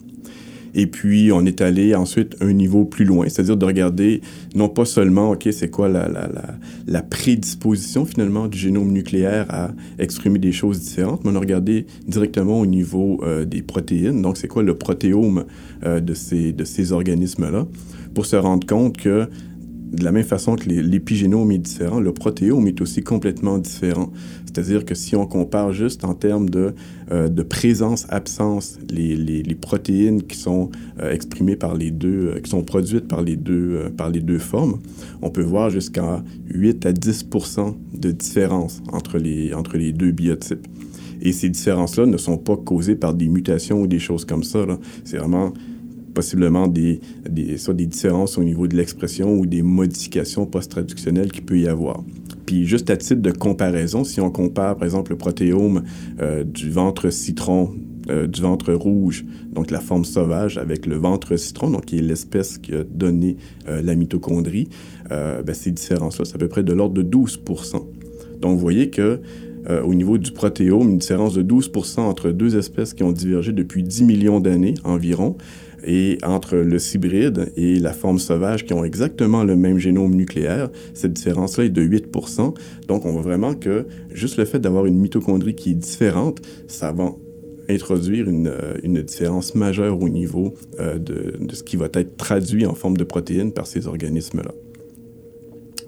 Et 0.74 0.86
puis, 0.86 1.30
on 1.32 1.44
est 1.44 1.60
allé 1.60 1.94
ensuite 1.94 2.36
un 2.40 2.52
niveau 2.52 2.84
plus 2.84 3.04
loin, 3.04 3.28
c'est-à-dire 3.28 3.56
de 3.56 3.64
regarder 3.64 4.20
non 4.54 4.68
pas 4.68 4.84
seulement, 4.84 5.30
OK, 5.32 5.48
c'est 5.50 5.70
quoi 5.70 5.88
la, 5.88 6.08
la, 6.08 6.28
la, 6.28 6.54
la, 6.86 7.02
prédisposition 7.02 8.04
finalement 8.04 8.48
du 8.48 8.58
génome 8.58 8.92
nucléaire 8.92 9.46
à 9.48 9.70
exprimer 9.98 10.38
des 10.38 10.52
choses 10.52 10.80
différentes, 10.80 11.24
mais 11.24 11.30
on 11.30 11.36
a 11.36 11.40
regardé 11.40 11.86
directement 12.06 12.60
au 12.60 12.66
niveau 12.66 13.20
euh, 13.22 13.44
des 13.44 13.62
protéines. 13.62 14.22
Donc, 14.22 14.36
c'est 14.36 14.48
quoi 14.48 14.62
le 14.62 14.74
protéome 14.76 15.44
euh, 15.84 16.00
de 16.00 16.14
ces, 16.14 16.52
de 16.52 16.64
ces 16.64 16.92
organismes-là 16.92 17.66
pour 18.14 18.26
se 18.26 18.36
rendre 18.36 18.66
compte 18.66 18.96
que 18.96 19.28
de 19.92 20.04
la 20.04 20.12
même 20.12 20.24
façon 20.24 20.56
que 20.56 20.68
l'épigénome 20.68 21.50
est 21.52 21.58
différent, 21.58 22.00
le 22.00 22.12
protéome 22.12 22.66
est 22.66 22.80
aussi 22.80 23.02
complètement 23.02 23.58
différent. 23.58 24.12
C'est-à-dire 24.44 24.84
que 24.84 24.94
si 24.94 25.16
on 25.16 25.26
compare 25.26 25.72
juste 25.72 26.04
en 26.04 26.14
termes 26.14 26.50
de, 26.50 26.74
euh, 27.10 27.28
présence-absence, 27.48 28.78
les, 28.90 29.54
protéines 29.54 30.22
qui 30.22 30.36
sont 30.36 30.70
euh, 31.00 31.12
exprimées 31.12 31.56
par 31.56 31.74
les 31.74 31.90
deux, 31.90 32.32
euh, 32.34 32.40
qui 32.40 32.50
sont 32.50 32.62
produites 32.62 33.08
par 33.08 33.22
les 33.22 33.36
deux, 33.36 33.90
par 33.96 34.10
les 34.10 34.20
deux 34.20 34.38
formes, 34.38 34.78
on 35.22 35.30
peut 35.30 35.42
voir 35.42 35.70
jusqu'à 35.70 36.22
8 36.50 36.86
à 36.86 36.92
10% 36.92 37.74
de 37.94 38.10
différence 38.10 38.82
entre 38.92 39.18
les, 39.18 39.54
entre 39.54 39.76
les 39.76 39.92
deux 39.92 40.12
biotypes. 40.12 40.66
Et 41.20 41.32
ces 41.32 41.48
différences-là 41.48 42.06
ne 42.06 42.16
sont 42.16 42.38
pas 42.38 42.56
causées 42.56 42.94
par 42.94 43.14
des 43.14 43.28
mutations 43.28 43.82
ou 43.82 43.86
des 43.86 43.98
choses 43.98 44.24
comme 44.24 44.44
ça. 44.44 44.64
C'est 45.04 45.16
vraiment 45.16 45.52
possiblement 46.14 46.66
des, 46.66 47.00
des, 47.28 47.58
soit 47.58 47.74
des 47.74 47.86
différences 47.86 48.38
au 48.38 48.44
niveau 48.44 48.66
de 48.66 48.76
l'expression 48.76 49.34
ou 49.34 49.46
des 49.46 49.62
modifications 49.62 50.46
post-traductionnelles 50.46 51.32
qu'il 51.32 51.44
peut 51.44 51.58
y 51.58 51.68
avoir. 51.68 52.02
Puis 52.48 52.64
juste 52.64 52.88
à 52.88 52.96
titre 52.96 53.20
de 53.20 53.30
comparaison, 53.30 54.04
si 54.04 54.22
on 54.22 54.30
compare 54.30 54.76
par 54.76 54.84
exemple 54.84 55.10
le 55.10 55.18
protéome 55.18 55.82
euh, 56.22 56.44
du 56.44 56.70
ventre 56.70 57.10
citron 57.10 57.74
euh, 58.08 58.26
du 58.26 58.40
ventre 58.40 58.72
rouge, 58.72 59.26
donc 59.52 59.70
la 59.70 59.80
forme 59.80 60.06
sauvage, 60.06 60.56
avec 60.56 60.86
le 60.86 60.96
ventre 60.96 61.36
citron, 61.36 61.68
donc 61.68 61.84
qui 61.84 61.98
est 61.98 62.00
l'espèce 62.00 62.56
qui 62.56 62.72
a 62.74 62.84
donné 62.84 63.36
euh, 63.68 63.82
la 63.82 63.94
mitochondrie, 63.94 64.70
ben, 65.10 65.52
ces 65.52 65.72
différences-là, 65.72 66.24
c'est 66.24 66.36
à 66.36 66.38
peu 66.38 66.48
près 66.48 66.62
de 66.62 66.72
l'ordre 66.72 66.94
de 66.94 67.02
12 67.02 67.42
Donc 68.40 68.54
vous 68.54 68.58
voyez 68.58 68.88
que 68.88 69.20
au 69.84 69.92
niveau 69.92 70.16
du 70.16 70.32
protéome, 70.32 70.88
une 70.88 70.98
différence 70.98 71.34
de 71.34 71.42
12 71.42 71.70
entre 71.98 72.30
deux 72.30 72.56
espèces 72.56 72.94
qui 72.94 73.02
ont 73.02 73.12
divergé 73.12 73.52
depuis 73.52 73.82
10 73.82 74.04
millions 74.04 74.40
d'années 74.40 74.72
environ, 74.84 75.36
Et 75.86 76.18
entre 76.24 76.56
le 76.56 76.78
cybride 76.78 77.52
et 77.56 77.78
la 77.78 77.92
forme 77.92 78.18
sauvage 78.18 78.64
qui 78.64 78.72
ont 78.72 78.84
exactement 78.84 79.44
le 79.44 79.56
même 79.56 79.78
génome 79.78 80.14
nucléaire, 80.14 80.70
cette 80.94 81.12
différence-là 81.12 81.64
est 81.64 81.70
de 81.70 81.82
8 81.82 82.08
Donc, 82.88 83.04
on 83.06 83.12
voit 83.12 83.22
vraiment 83.22 83.54
que 83.54 83.86
juste 84.12 84.36
le 84.36 84.44
fait 84.44 84.58
d'avoir 84.58 84.86
une 84.86 84.98
mitochondrie 84.98 85.54
qui 85.54 85.70
est 85.70 85.74
différente, 85.74 86.40
ça 86.66 86.92
va 86.92 87.14
introduire 87.68 88.28
une, 88.28 88.52
une 88.82 89.02
différence 89.02 89.54
majeure 89.54 90.00
au 90.00 90.08
niveau 90.08 90.54
euh, 90.80 90.98
de, 90.98 91.36
de, 91.38 91.54
ce 91.54 91.62
qui 91.62 91.76
va 91.76 91.88
être 91.92 92.16
traduit 92.16 92.66
en 92.66 92.74
forme 92.74 92.96
de 92.96 93.04
protéines 93.04 93.52
par 93.52 93.66
ces 93.66 93.86
organismes-là. 93.86 94.52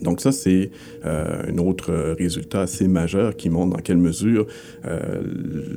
Donc 0.03 0.21
ça, 0.21 0.33
c'est 0.33 0.71
euh, 1.05 1.43
un 1.49 1.59
autre 1.59 1.93
résultat 2.19 2.63
assez 2.63 2.89
majeur 2.89 3.37
qui 3.37 3.51
montre 3.51 3.77
dans 3.77 3.83
quelle 3.83 3.99
mesure 3.99 4.47
euh, 4.87 5.23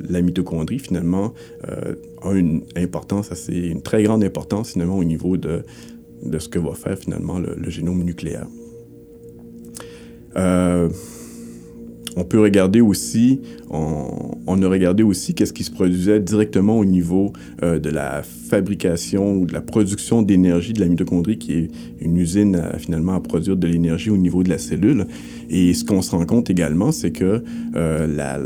la 0.09 0.21
mitochondrie, 0.21 0.79
finalement, 0.79 1.33
euh, 1.69 1.95
a 2.21 2.33
une 2.33 2.63
importance 2.75 3.31
assez, 3.31 3.53
une 3.53 3.81
très 3.81 4.03
grande 4.03 4.23
importance, 4.23 4.71
finalement, 4.71 4.97
au 4.97 5.03
niveau 5.03 5.37
de, 5.37 5.63
de 6.23 6.39
ce 6.39 6.47
que 6.47 6.59
va 6.59 6.73
faire, 6.73 6.97
finalement, 6.97 7.39
le, 7.39 7.55
le 7.55 7.69
génome 7.69 8.03
nucléaire. 8.03 8.47
Euh, 12.17 12.22
on 12.22 12.24
peut 12.24 12.39
regarder 12.39 12.82
aussi, 12.82 13.41
on, 13.70 14.62
a 14.62 14.67
regardé 14.67 15.03
aussi 15.03 15.34
qu'est-ce 15.34 15.53
qui 15.53 15.63
se 15.63 15.72
produisait 15.72 16.20
directement 16.20 16.77
au 16.77 16.86
niveau 16.86 17.34
euh, 17.63 17.79
de 17.79 17.89
la 17.89 18.24
fabrication 18.24 19.36
ou 19.36 19.46
de 19.46 19.53
la 19.53 19.62
production 19.62 20.22
d'énergie 20.22 20.74
de 20.74 20.79
la 20.79 20.88
mitochondrie, 20.88 21.38
qui 21.38 21.53
est 21.53 21.72
une 22.00 22.17
usine 22.17 22.62
finalement 22.77 23.13
à 23.13 23.20
produire 23.20 23.58
de 23.58 23.67
l'énergie 23.67 24.10
au 24.10 24.17
niveau 24.17 24.43
de 24.43 24.50
la 24.50 24.58
cellule. 24.58 25.08
Et 25.50 25.74
ce 25.74 25.84
qu'on 25.84 26.01
se 26.01 26.12
rend 26.12 26.25
compte 26.25 26.50
également, 26.50 26.91
c'est 26.91 27.12
que 27.12 27.43
euh, 27.75 28.41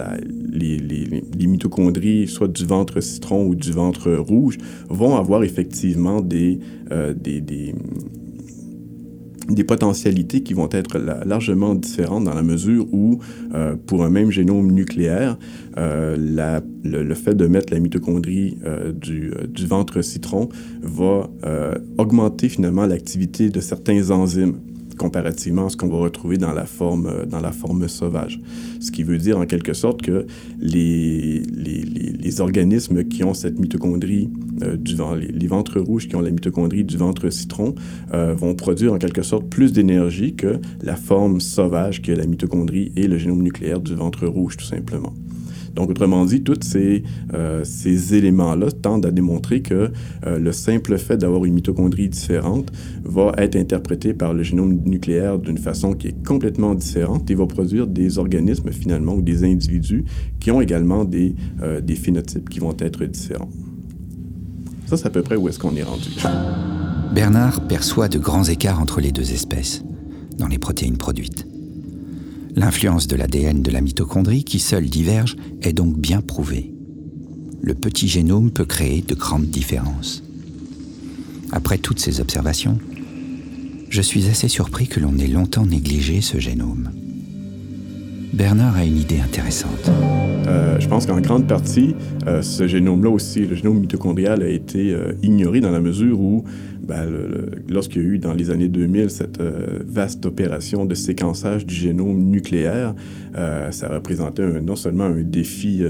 les, 0.51 1.47
mitochondries, 1.47 2.27
soit 2.27 2.47
du 2.47 2.65
ventre 2.65 3.01
citron 3.01 3.45
ou 3.45 3.55
du 3.55 3.71
ventre 3.71 4.11
rouge, 4.11 4.57
vont 4.89 5.15
avoir 5.15 5.43
effectivement 5.43 6.21
euh, 6.91 7.13
des 7.13 7.73
des 9.49 9.63
potentialités 9.63 10.41
qui 10.41 10.53
vont 10.53 10.69
être 10.71 10.97
largement 10.97 11.75
différentes 11.75 12.25
dans 12.25 12.33
la 12.33 12.43
mesure 12.43 12.85
où, 12.93 13.19
euh, 13.53 13.75
pour 13.85 14.03
un 14.03 14.09
même 14.09 14.31
génome 14.31 14.71
nucléaire, 14.71 15.37
euh, 15.77 16.15
le, 16.83 17.13
fait 17.15 17.35
de 17.35 17.47
mettre 17.47 17.73
la 17.73 17.79
mitochondrie 17.79 18.57
euh, 18.65 18.91
du, 18.91 19.31
ventre 19.65 20.01
citron 20.01 20.49
va 20.81 21.29
augmenter 21.97 22.47
finalement 22.47 22.85
l'activité 22.85 23.49
de 23.49 23.59
certains 23.59 24.11
enzymes 24.11 24.59
comparativement 24.97 25.67
à 25.67 25.69
ce 25.69 25.77
qu'on 25.77 25.87
va 25.87 25.97
retrouver 25.97 26.37
dans 26.37 26.53
la 26.53 26.65
forme, 26.65 27.07
euh, 27.07 27.25
dans 27.25 27.39
la 27.39 27.51
forme 27.51 27.87
sauvage. 27.87 28.41
Ce 28.79 28.91
qui 28.91 29.03
veut 29.03 29.17
dire 29.17 29.37
en 29.37 29.45
quelque 29.45 29.73
sorte 29.73 30.01
que 30.01 30.25
les, 30.59 31.39
les, 31.39 32.41
organismes 32.41 33.03
qui 33.05 33.23
ont 33.23 33.33
cette 33.33 33.57
mitochondrie 33.57 34.29
euh, 34.61 34.77
du 34.77 34.95
les, 35.19 35.27
les 35.27 35.47
ventres 35.47 35.79
rouges 35.79 36.07
qui 36.07 36.15
ont 36.15 36.21
la 36.21 36.29
mitochondrie 36.29 36.83
du 36.83 36.97
ventre 36.97 37.29
citron 37.29 37.73
euh, 38.13 38.33
vont 38.33 38.53
produire 38.53 38.93
en 38.93 38.97
quelque 38.97 39.23
sorte 39.23 39.47
plus 39.49 39.71
d'énergie 39.71 40.35
que 40.35 40.59
la 40.81 40.95
forme 40.95 41.39
sauvage 41.39 42.01
qui 42.01 42.11
est 42.11 42.15
la 42.15 42.27
mitochondrie 42.27 42.91
et 42.95 43.07
le 43.07 43.17
génome 43.17 43.41
nucléaire 43.41 43.79
du 43.79 43.95
ventre 43.95 44.27
rouge 44.27 44.57
tout 44.57 44.65
simplement. 44.65 45.13
Donc, 45.77 45.91
autrement 45.91 46.25
dit, 46.25 46.41
tous 46.41 46.57
ces, 46.63 47.03
euh, 47.35 47.63
ces 47.63 48.15
éléments-là 48.15 48.71
tendent 48.71 49.05
à 49.05 49.11
démontrer 49.11 49.61
que 49.61 49.91
euh, 50.25 50.39
le 50.39 50.51
simple 50.51 50.97
fait 50.97 51.17
d'avoir 51.17 51.45
une 51.45 51.53
mitochondrie 51.53 52.09
différente 52.09 52.71
va 53.03 53.31
être 53.37 53.55
interprété 53.55 54.15
par 54.15 54.33
le 54.33 54.41
génome 54.41 54.81
nucléaire 54.85 55.37
d'une 55.37 55.59
façon 55.59 55.93
qui 55.93 56.07
est 56.07 56.25
complètement 56.25 56.73
différente 56.73 57.29
et 57.29 57.35
va 57.35 57.45
produire 57.45 57.85
des 57.85 58.17
organismes 58.17 58.71
finalement 58.71 59.13
ou 59.13 59.21
des 59.21 59.43
individus 59.43 60.03
qui 60.39 60.49
ont 60.49 60.61
également 60.61 61.05
des, 61.05 61.35
euh, 61.61 61.79
des 61.79 61.95
phénotypes 61.95 62.49
qui 62.49 62.57
vont 62.57 62.75
être 62.79 63.05
différents. 63.05 63.51
Ça, 64.87 64.97
c'est 64.97 65.05
à 65.05 65.11
peu 65.11 65.21
près 65.21 65.35
où 65.35 65.47
est-ce 65.47 65.59
qu'on 65.59 65.75
est 65.75 65.83
rendu. 65.83 66.09
Bernard 67.13 67.67
perçoit 67.67 68.07
de 68.07 68.17
grands 68.17 68.45
écarts 68.45 68.81
entre 68.81 68.99
les 68.99 69.11
deux 69.11 69.31
espèces 69.31 69.83
dans 70.39 70.47
les 70.47 70.57
protéines 70.57 70.97
produites. 70.97 71.45
L'influence 72.57 73.05
de 73.05 73.15
l'ADN 73.15 73.61
de 73.61 73.69
la 73.69 73.81
mitochondrie, 73.81 74.43
qui 74.43 74.57
seule 74.57 74.89
diverge, 74.89 75.35
est 75.61 75.73
donc 75.73 75.95
bien 75.95 76.21
prouvée. 76.21 76.73
Le 77.61 77.75
petit 77.75 78.07
génome 78.07 78.49
peut 78.49 78.65
créer 78.65 79.03
de 79.03 79.13
grandes 79.13 79.45
différences. 79.45 80.23
Après 81.51 81.77
toutes 81.77 81.99
ces 81.99 82.19
observations, 82.19 82.79
je 83.91 84.01
suis 84.01 84.27
assez 84.27 84.47
surpris 84.47 84.87
que 84.87 84.99
l'on 84.99 85.19
ait 85.19 85.27
longtemps 85.27 85.67
négligé 85.67 86.21
ce 86.21 86.39
génome. 86.39 86.89
Bernard 88.37 88.75
a 88.75 88.85
une 88.85 88.97
idée 88.97 89.19
intéressante. 89.19 89.89
Euh, 90.47 90.79
je 90.79 90.87
pense 90.87 91.07
qu'en 91.07 91.19
grande 91.21 91.47
partie, 91.47 91.95
euh, 92.27 92.43
ce 92.43 92.67
génome-là 92.67 93.09
aussi, 93.09 93.39
le 93.47 93.55
génome 93.55 93.79
mitochondrial, 93.79 94.43
a 94.43 94.47
été 94.47 94.93
euh, 94.93 95.13
ignoré 95.23 95.59
dans 95.59 95.71
la 95.71 95.79
mesure 95.79 96.19
où 96.19 96.43
ben, 96.87 97.09
lorsqu'il 97.67 98.03
y 98.03 98.05
a 98.05 98.07
eu 98.09 98.19
dans 98.19 98.33
les 98.33 98.51
années 98.51 98.67
2000 98.67 99.09
cette 99.09 99.41
vaste 99.41 100.27
opération 100.27 100.85
de 100.85 100.93
séquençage 100.93 101.65
du 101.65 101.73
génome 101.73 102.29
nucléaire, 102.29 102.95
ça 103.71 103.89
représentait 103.89 104.61
non 104.61 104.77
seulement 104.77 105.03
un 105.03 105.21
défi, 105.21 105.83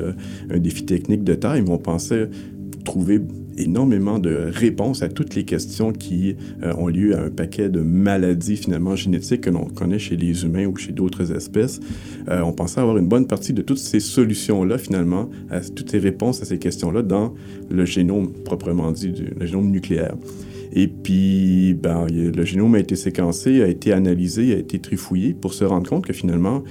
un 0.50 0.58
défi 0.58 0.86
technique 0.86 1.24
de 1.24 1.36
taille, 1.36 1.62
mais 1.62 1.70
on 1.70 1.78
pensait 1.78 2.32
trouver 2.84 3.22
énormément 3.58 4.20
de 4.20 4.50
réponses 4.54 5.02
à 5.02 5.10
toutes 5.10 5.36
les 5.36 5.44
questions 5.44 5.92
qui 5.92 6.36
euh, 6.64 6.74
ont 6.78 6.88
lieu 6.88 7.16
à 7.16 7.24
un 7.24 7.30
paquet 7.30 7.70
de 7.70 7.82
maladies 7.82 8.58
finalement 8.58 8.96
génétiques 8.96 9.42
que 9.42 9.50
l'on 9.50 9.66
connaît 9.66 10.00
chez 10.00 10.16
les 10.16 10.44
humains 10.44 10.66
ou 10.66 10.76
chez 10.76 10.92
d'autres 10.92 11.32
espèces. 11.36 11.80
Euh, 12.30 12.42
on 12.42 12.54
pensait 12.54 12.80
avoir 12.80 12.98
une 12.98 13.08
bonne 13.08 13.28
partie 13.28 13.54
de 13.54 13.62
toutes 13.62 13.78
ces 13.78 14.00
solutions-là 14.00 14.78
finalement, 14.78 15.30
toutes 15.76 15.92
ces 15.92 16.00
réponses 16.00 16.42
à 16.42 16.46
ces 16.46 16.60
questions-là 16.60 17.02
dans 17.02 17.34
le 17.70 17.86
génome 17.86 18.32
proprement 18.46 18.92
dit, 18.92 19.14
le 19.40 19.46
génome 19.46 19.70
nucléaire. 19.70 20.16
Et 20.74 20.88
puis, 20.88 21.74
ben, 21.74 22.06
le 22.10 22.46
génome 22.46 22.76
a 22.76 22.80
été 22.80 22.96
séquencé, 22.96 23.62
a 23.64 23.68
été 23.68 23.94
analysé, 23.94 24.54
a 24.54 24.58
été 24.58 24.80
trifouillé 24.80 25.34
pour 25.34 25.54
se 25.54 25.64
rendre 25.64 25.90
compte 25.90 26.06
que 26.06 26.14
finalement, 26.14 26.64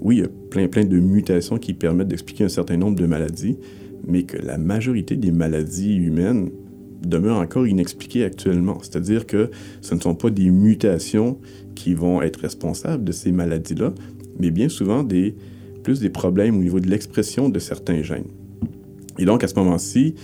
oui, 0.00 0.16
il 0.16 0.20
y 0.20 0.24
a 0.24 0.28
plein, 0.50 0.68
plein 0.68 0.84
de 0.84 0.98
mutations 0.98 1.58
qui 1.58 1.74
permettent 1.74 2.08
d'expliquer 2.08 2.44
un 2.44 2.48
certain 2.48 2.76
nombre 2.76 2.98
de 2.98 3.06
maladies, 3.06 3.56
mais 4.06 4.24
que 4.24 4.36
la 4.36 4.58
majorité 4.58 5.16
des 5.16 5.32
maladies 5.32 5.94
humaines 5.94 6.50
demeurent 7.06 7.38
encore 7.38 7.66
inexpliquées 7.66 8.24
actuellement. 8.24 8.78
C'est-à-dire 8.82 9.26
que 9.26 9.50
ce 9.80 9.94
ne 9.94 10.00
sont 10.00 10.14
pas 10.14 10.30
des 10.30 10.50
mutations 10.50 11.38
qui 11.74 11.94
vont 11.94 12.22
être 12.22 12.40
responsables 12.40 13.04
de 13.04 13.12
ces 13.12 13.32
maladies-là, 13.32 13.92
mais 14.38 14.50
bien 14.50 14.68
souvent 14.68 15.06
plus 15.82 16.00
des 16.00 16.10
problèmes 16.10 16.56
au 16.56 16.62
niveau 16.62 16.80
de 16.80 16.88
l'expression 16.88 17.48
de 17.48 17.58
certains 17.58 18.02
gènes. 18.02 18.28
Et 19.18 19.24
donc, 19.26 19.44
à 19.44 19.48
ce 19.48 19.54
moment-ci, 19.54 20.14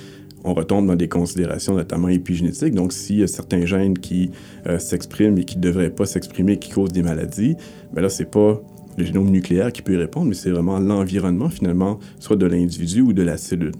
on 0.42 0.54
retombe 0.54 0.86
dans 0.86 0.96
des 0.96 1.08
considérations 1.08 1.74
notamment 1.74 2.08
épigénétiques. 2.08 2.74
Donc, 2.74 2.92
s'il 2.92 3.18
y 3.18 3.22
a 3.22 3.26
certains 3.26 3.66
gènes 3.66 3.98
qui 3.98 4.30
euh, 4.66 4.78
s'expriment 4.78 5.36
et 5.38 5.44
qui 5.44 5.58
ne 5.58 5.62
devraient 5.62 5.90
pas 5.90 6.06
s'exprimer, 6.06 6.58
qui 6.58 6.70
causent 6.70 6.92
des 6.92 7.02
maladies, 7.02 7.56
bien 7.92 8.02
là, 8.02 8.08
c'est 8.08 8.30
pas 8.30 8.62
le 8.96 9.04
génome 9.04 9.30
nucléaire 9.30 9.72
qui 9.72 9.82
peut 9.82 9.94
y 9.94 9.96
répondre, 9.96 10.26
mais 10.26 10.34
c'est 10.34 10.50
vraiment 10.50 10.78
l'environnement, 10.78 11.48
finalement, 11.48 11.98
soit 12.18 12.36
de 12.36 12.46
l'individu 12.46 13.00
ou 13.00 13.12
de 13.12 13.22
la 13.22 13.36
cellule. 13.36 13.72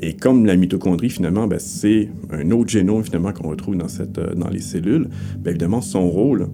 Et 0.00 0.14
comme 0.14 0.46
la 0.46 0.56
mitochondrie, 0.56 1.10
finalement, 1.10 1.46
ben, 1.46 1.58
c'est 1.58 2.08
un 2.30 2.50
autre 2.50 2.70
génome, 2.70 3.04
finalement, 3.04 3.32
qu'on 3.32 3.48
retrouve 3.48 3.76
dans, 3.76 3.88
cette, 3.88 4.18
euh, 4.18 4.34
dans 4.34 4.48
les 4.48 4.60
cellules, 4.60 5.08
bien 5.38 5.50
évidemment, 5.50 5.80
son 5.80 6.08
rôle, 6.08 6.48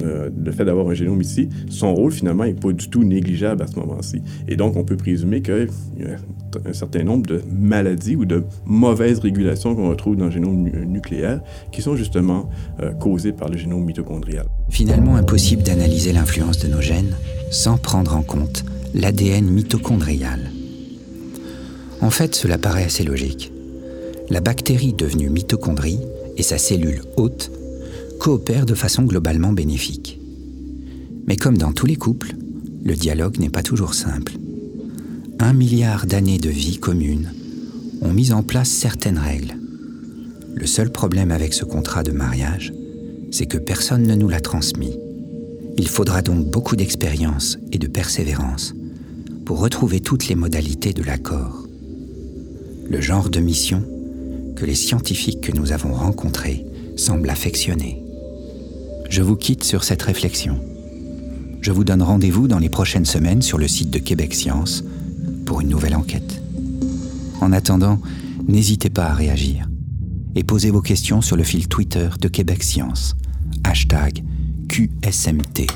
le 0.00 0.52
fait 0.52 0.64
d'avoir 0.64 0.88
un 0.88 0.94
génome 0.94 1.20
ici, 1.20 1.48
son 1.68 1.94
rôle 1.94 2.12
finalement 2.12 2.44
n'est 2.44 2.54
pas 2.54 2.72
du 2.72 2.88
tout 2.88 3.04
négligeable 3.04 3.62
à 3.62 3.66
ce 3.66 3.76
moment-ci. 3.76 4.22
Et 4.48 4.56
donc, 4.56 4.76
on 4.76 4.84
peut 4.84 4.96
présumer 4.96 5.42
qu'il 5.42 5.68
y 5.98 6.04
a 6.04 6.16
un 6.68 6.72
certain 6.72 7.04
nombre 7.04 7.26
de 7.26 7.42
maladies 7.50 8.16
ou 8.16 8.24
de 8.24 8.44
mauvaises 8.64 9.20
régulations 9.20 9.74
qu'on 9.74 9.88
retrouve 9.88 10.16
dans 10.16 10.26
le 10.26 10.30
génome 10.30 10.56
nu 10.56 10.86
nucléaire 10.86 11.40
qui 11.72 11.82
sont 11.82 11.96
justement 11.96 12.48
euh, 12.80 12.92
causées 12.92 13.32
par 13.32 13.48
le 13.48 13.56
génome 13.56 13.84
mitochondrial. 13.84 14.46
Finalement, 14.68 15.16
impossible 15.16 15.62
d'analyser 15.62 16.12
l'influence 16.12 16.58
de 16.58 16.68
nos 16.68 16.80
gènes 16.80 17.14
sans 17.50 17.76
prendre 17.76 18.16
en 18.16 18.22
compte 18.22 18.64
l'ADN 18.94 19.46
mitochondrial. 19.46 20.50
En 22.00 22.10
fait, 22.10 22.34
cela 22.34 22.58
paraît 22.58 22.84
assez 22.84 23.04
logique. 23.04 23.52
La 24.30 24.40
bactérie 24.40 24.92
devenue 24.92 25.28
mitochondrie 25.28 26.00
et 26.36 26.42
sa 26.42 26.56
cellule 26.56 27.02
hôte 27.16 27.50
coopèrent 28.20 28.66
de 28.66 28.74
façon 28.74 29.04
globalement 29.04 29.52
bénéfique. 29.52 30.20
Mais 31.26 31.36
comme 31.36 31.56
dans 31.56 31.72
tous 31.72 31.86
les 31.86 31.96
couples, 31.96 32.34
le 32.84 32.94
dialogue 32.94 33.38
n'est 33.38 33.48
pas 33.48 33.62
toujours 33.62 33.94
simple. 33.94 34.34
Un 35.38 35.54
milliard 35.54 36.04
d'années 36.04 36.38
de 36.38 36.50
vie 36.50 36.78
commune 36.78 37.32
ont 38.02 38.12
mis 38.12 38.32
en 38.32 38.42
place 38.42 38.68
certaines 38.68 39.18
règles. 39.18 39.56
Le 40.54 40.66
seul 40.66 40.92
problème 40.92 41.30
avec 41.30 41.54
ce 41.54 41.64
contrat 41.64 42.02
de 42.02 42.12
mariage, 42.12 42.74
c'est 43.30 43.46
que 43.46 43.56
personne 43.56 44.02
ne 44.02 44.14
nous 44.14 44.28
l'a 44.28 44.40
transmis. 44.40 44.98
Il 45.78 45.88
faudra 45.88 46.20
donc 46.20 46.44
beaucoup 46.44 46.76
d'expérience 46.76 47.56
et 47.72 47.78
de 47.78 47.86
persévérance 47.86 48.74
pour 49.46 49.60
retrouver 49.60 50.00
toutes 50.00 50.28
les 50.28 50.34
modalités 50.34 50.92
de 50.92 51.02
l'accord. 51.02 51.66
Le 52.90 53.00
genre 53.00 53.30
de 53.30 53.40
mission 53.40 53.82
que 54.56 54.66
les 54.66 54.74
scientifiques 54.74 55.40
que 55.40 55.56
nous 55.56 55.72
avons 55.72 55.94
rencontrés 55.94 56.66
semblent 56.96 57.30
affectionner. 57.30 58.02
Je 59.10 59.22
vous 59.22 59.34
quitte 59.34 59.64
sur 59.64 59.82
cette 59.82 60.02
réflexion. 60.02 60.60
Je 61.60 61.72
vous 61.72 61.82
donne 61.82 62.00
rendez-vous 62.00 62.46
dans 62.46 62.60
les 62.60 62.68
prochaines 62.68 63.04
semaines 63.04 63.42
sur 63.42 63.58
le 63.58 63.66
site 63.66 63.90
de 63.90 63.98
Québec 63.98 64.32
Science 64.32 64.84
pour 65.46 65.60
une 65.60 65.68
nouvelle 65.68 65.96
enquête. 65.96 66.40
En 67.40 67.52
attendant, 67.52 68.00
n'hésitez 68.46 68.88
pas 68.88 69.06
à 69.06 69.14
réagir. 69.14 69.66
et 70.36 70.44
posez 70.44 70.70
vos 70.70 70.80
questions 70.80 71.22
sur 71.22 71.36
le 71.36 71.42
fil 71.42 71.66
Twitter 71.66 72.08
de 72.20 72.28
Québec 72.28 72.62
Science. 72.62 73.16
Hashtag 73.64 74.22
QSMT. 74.68 75.66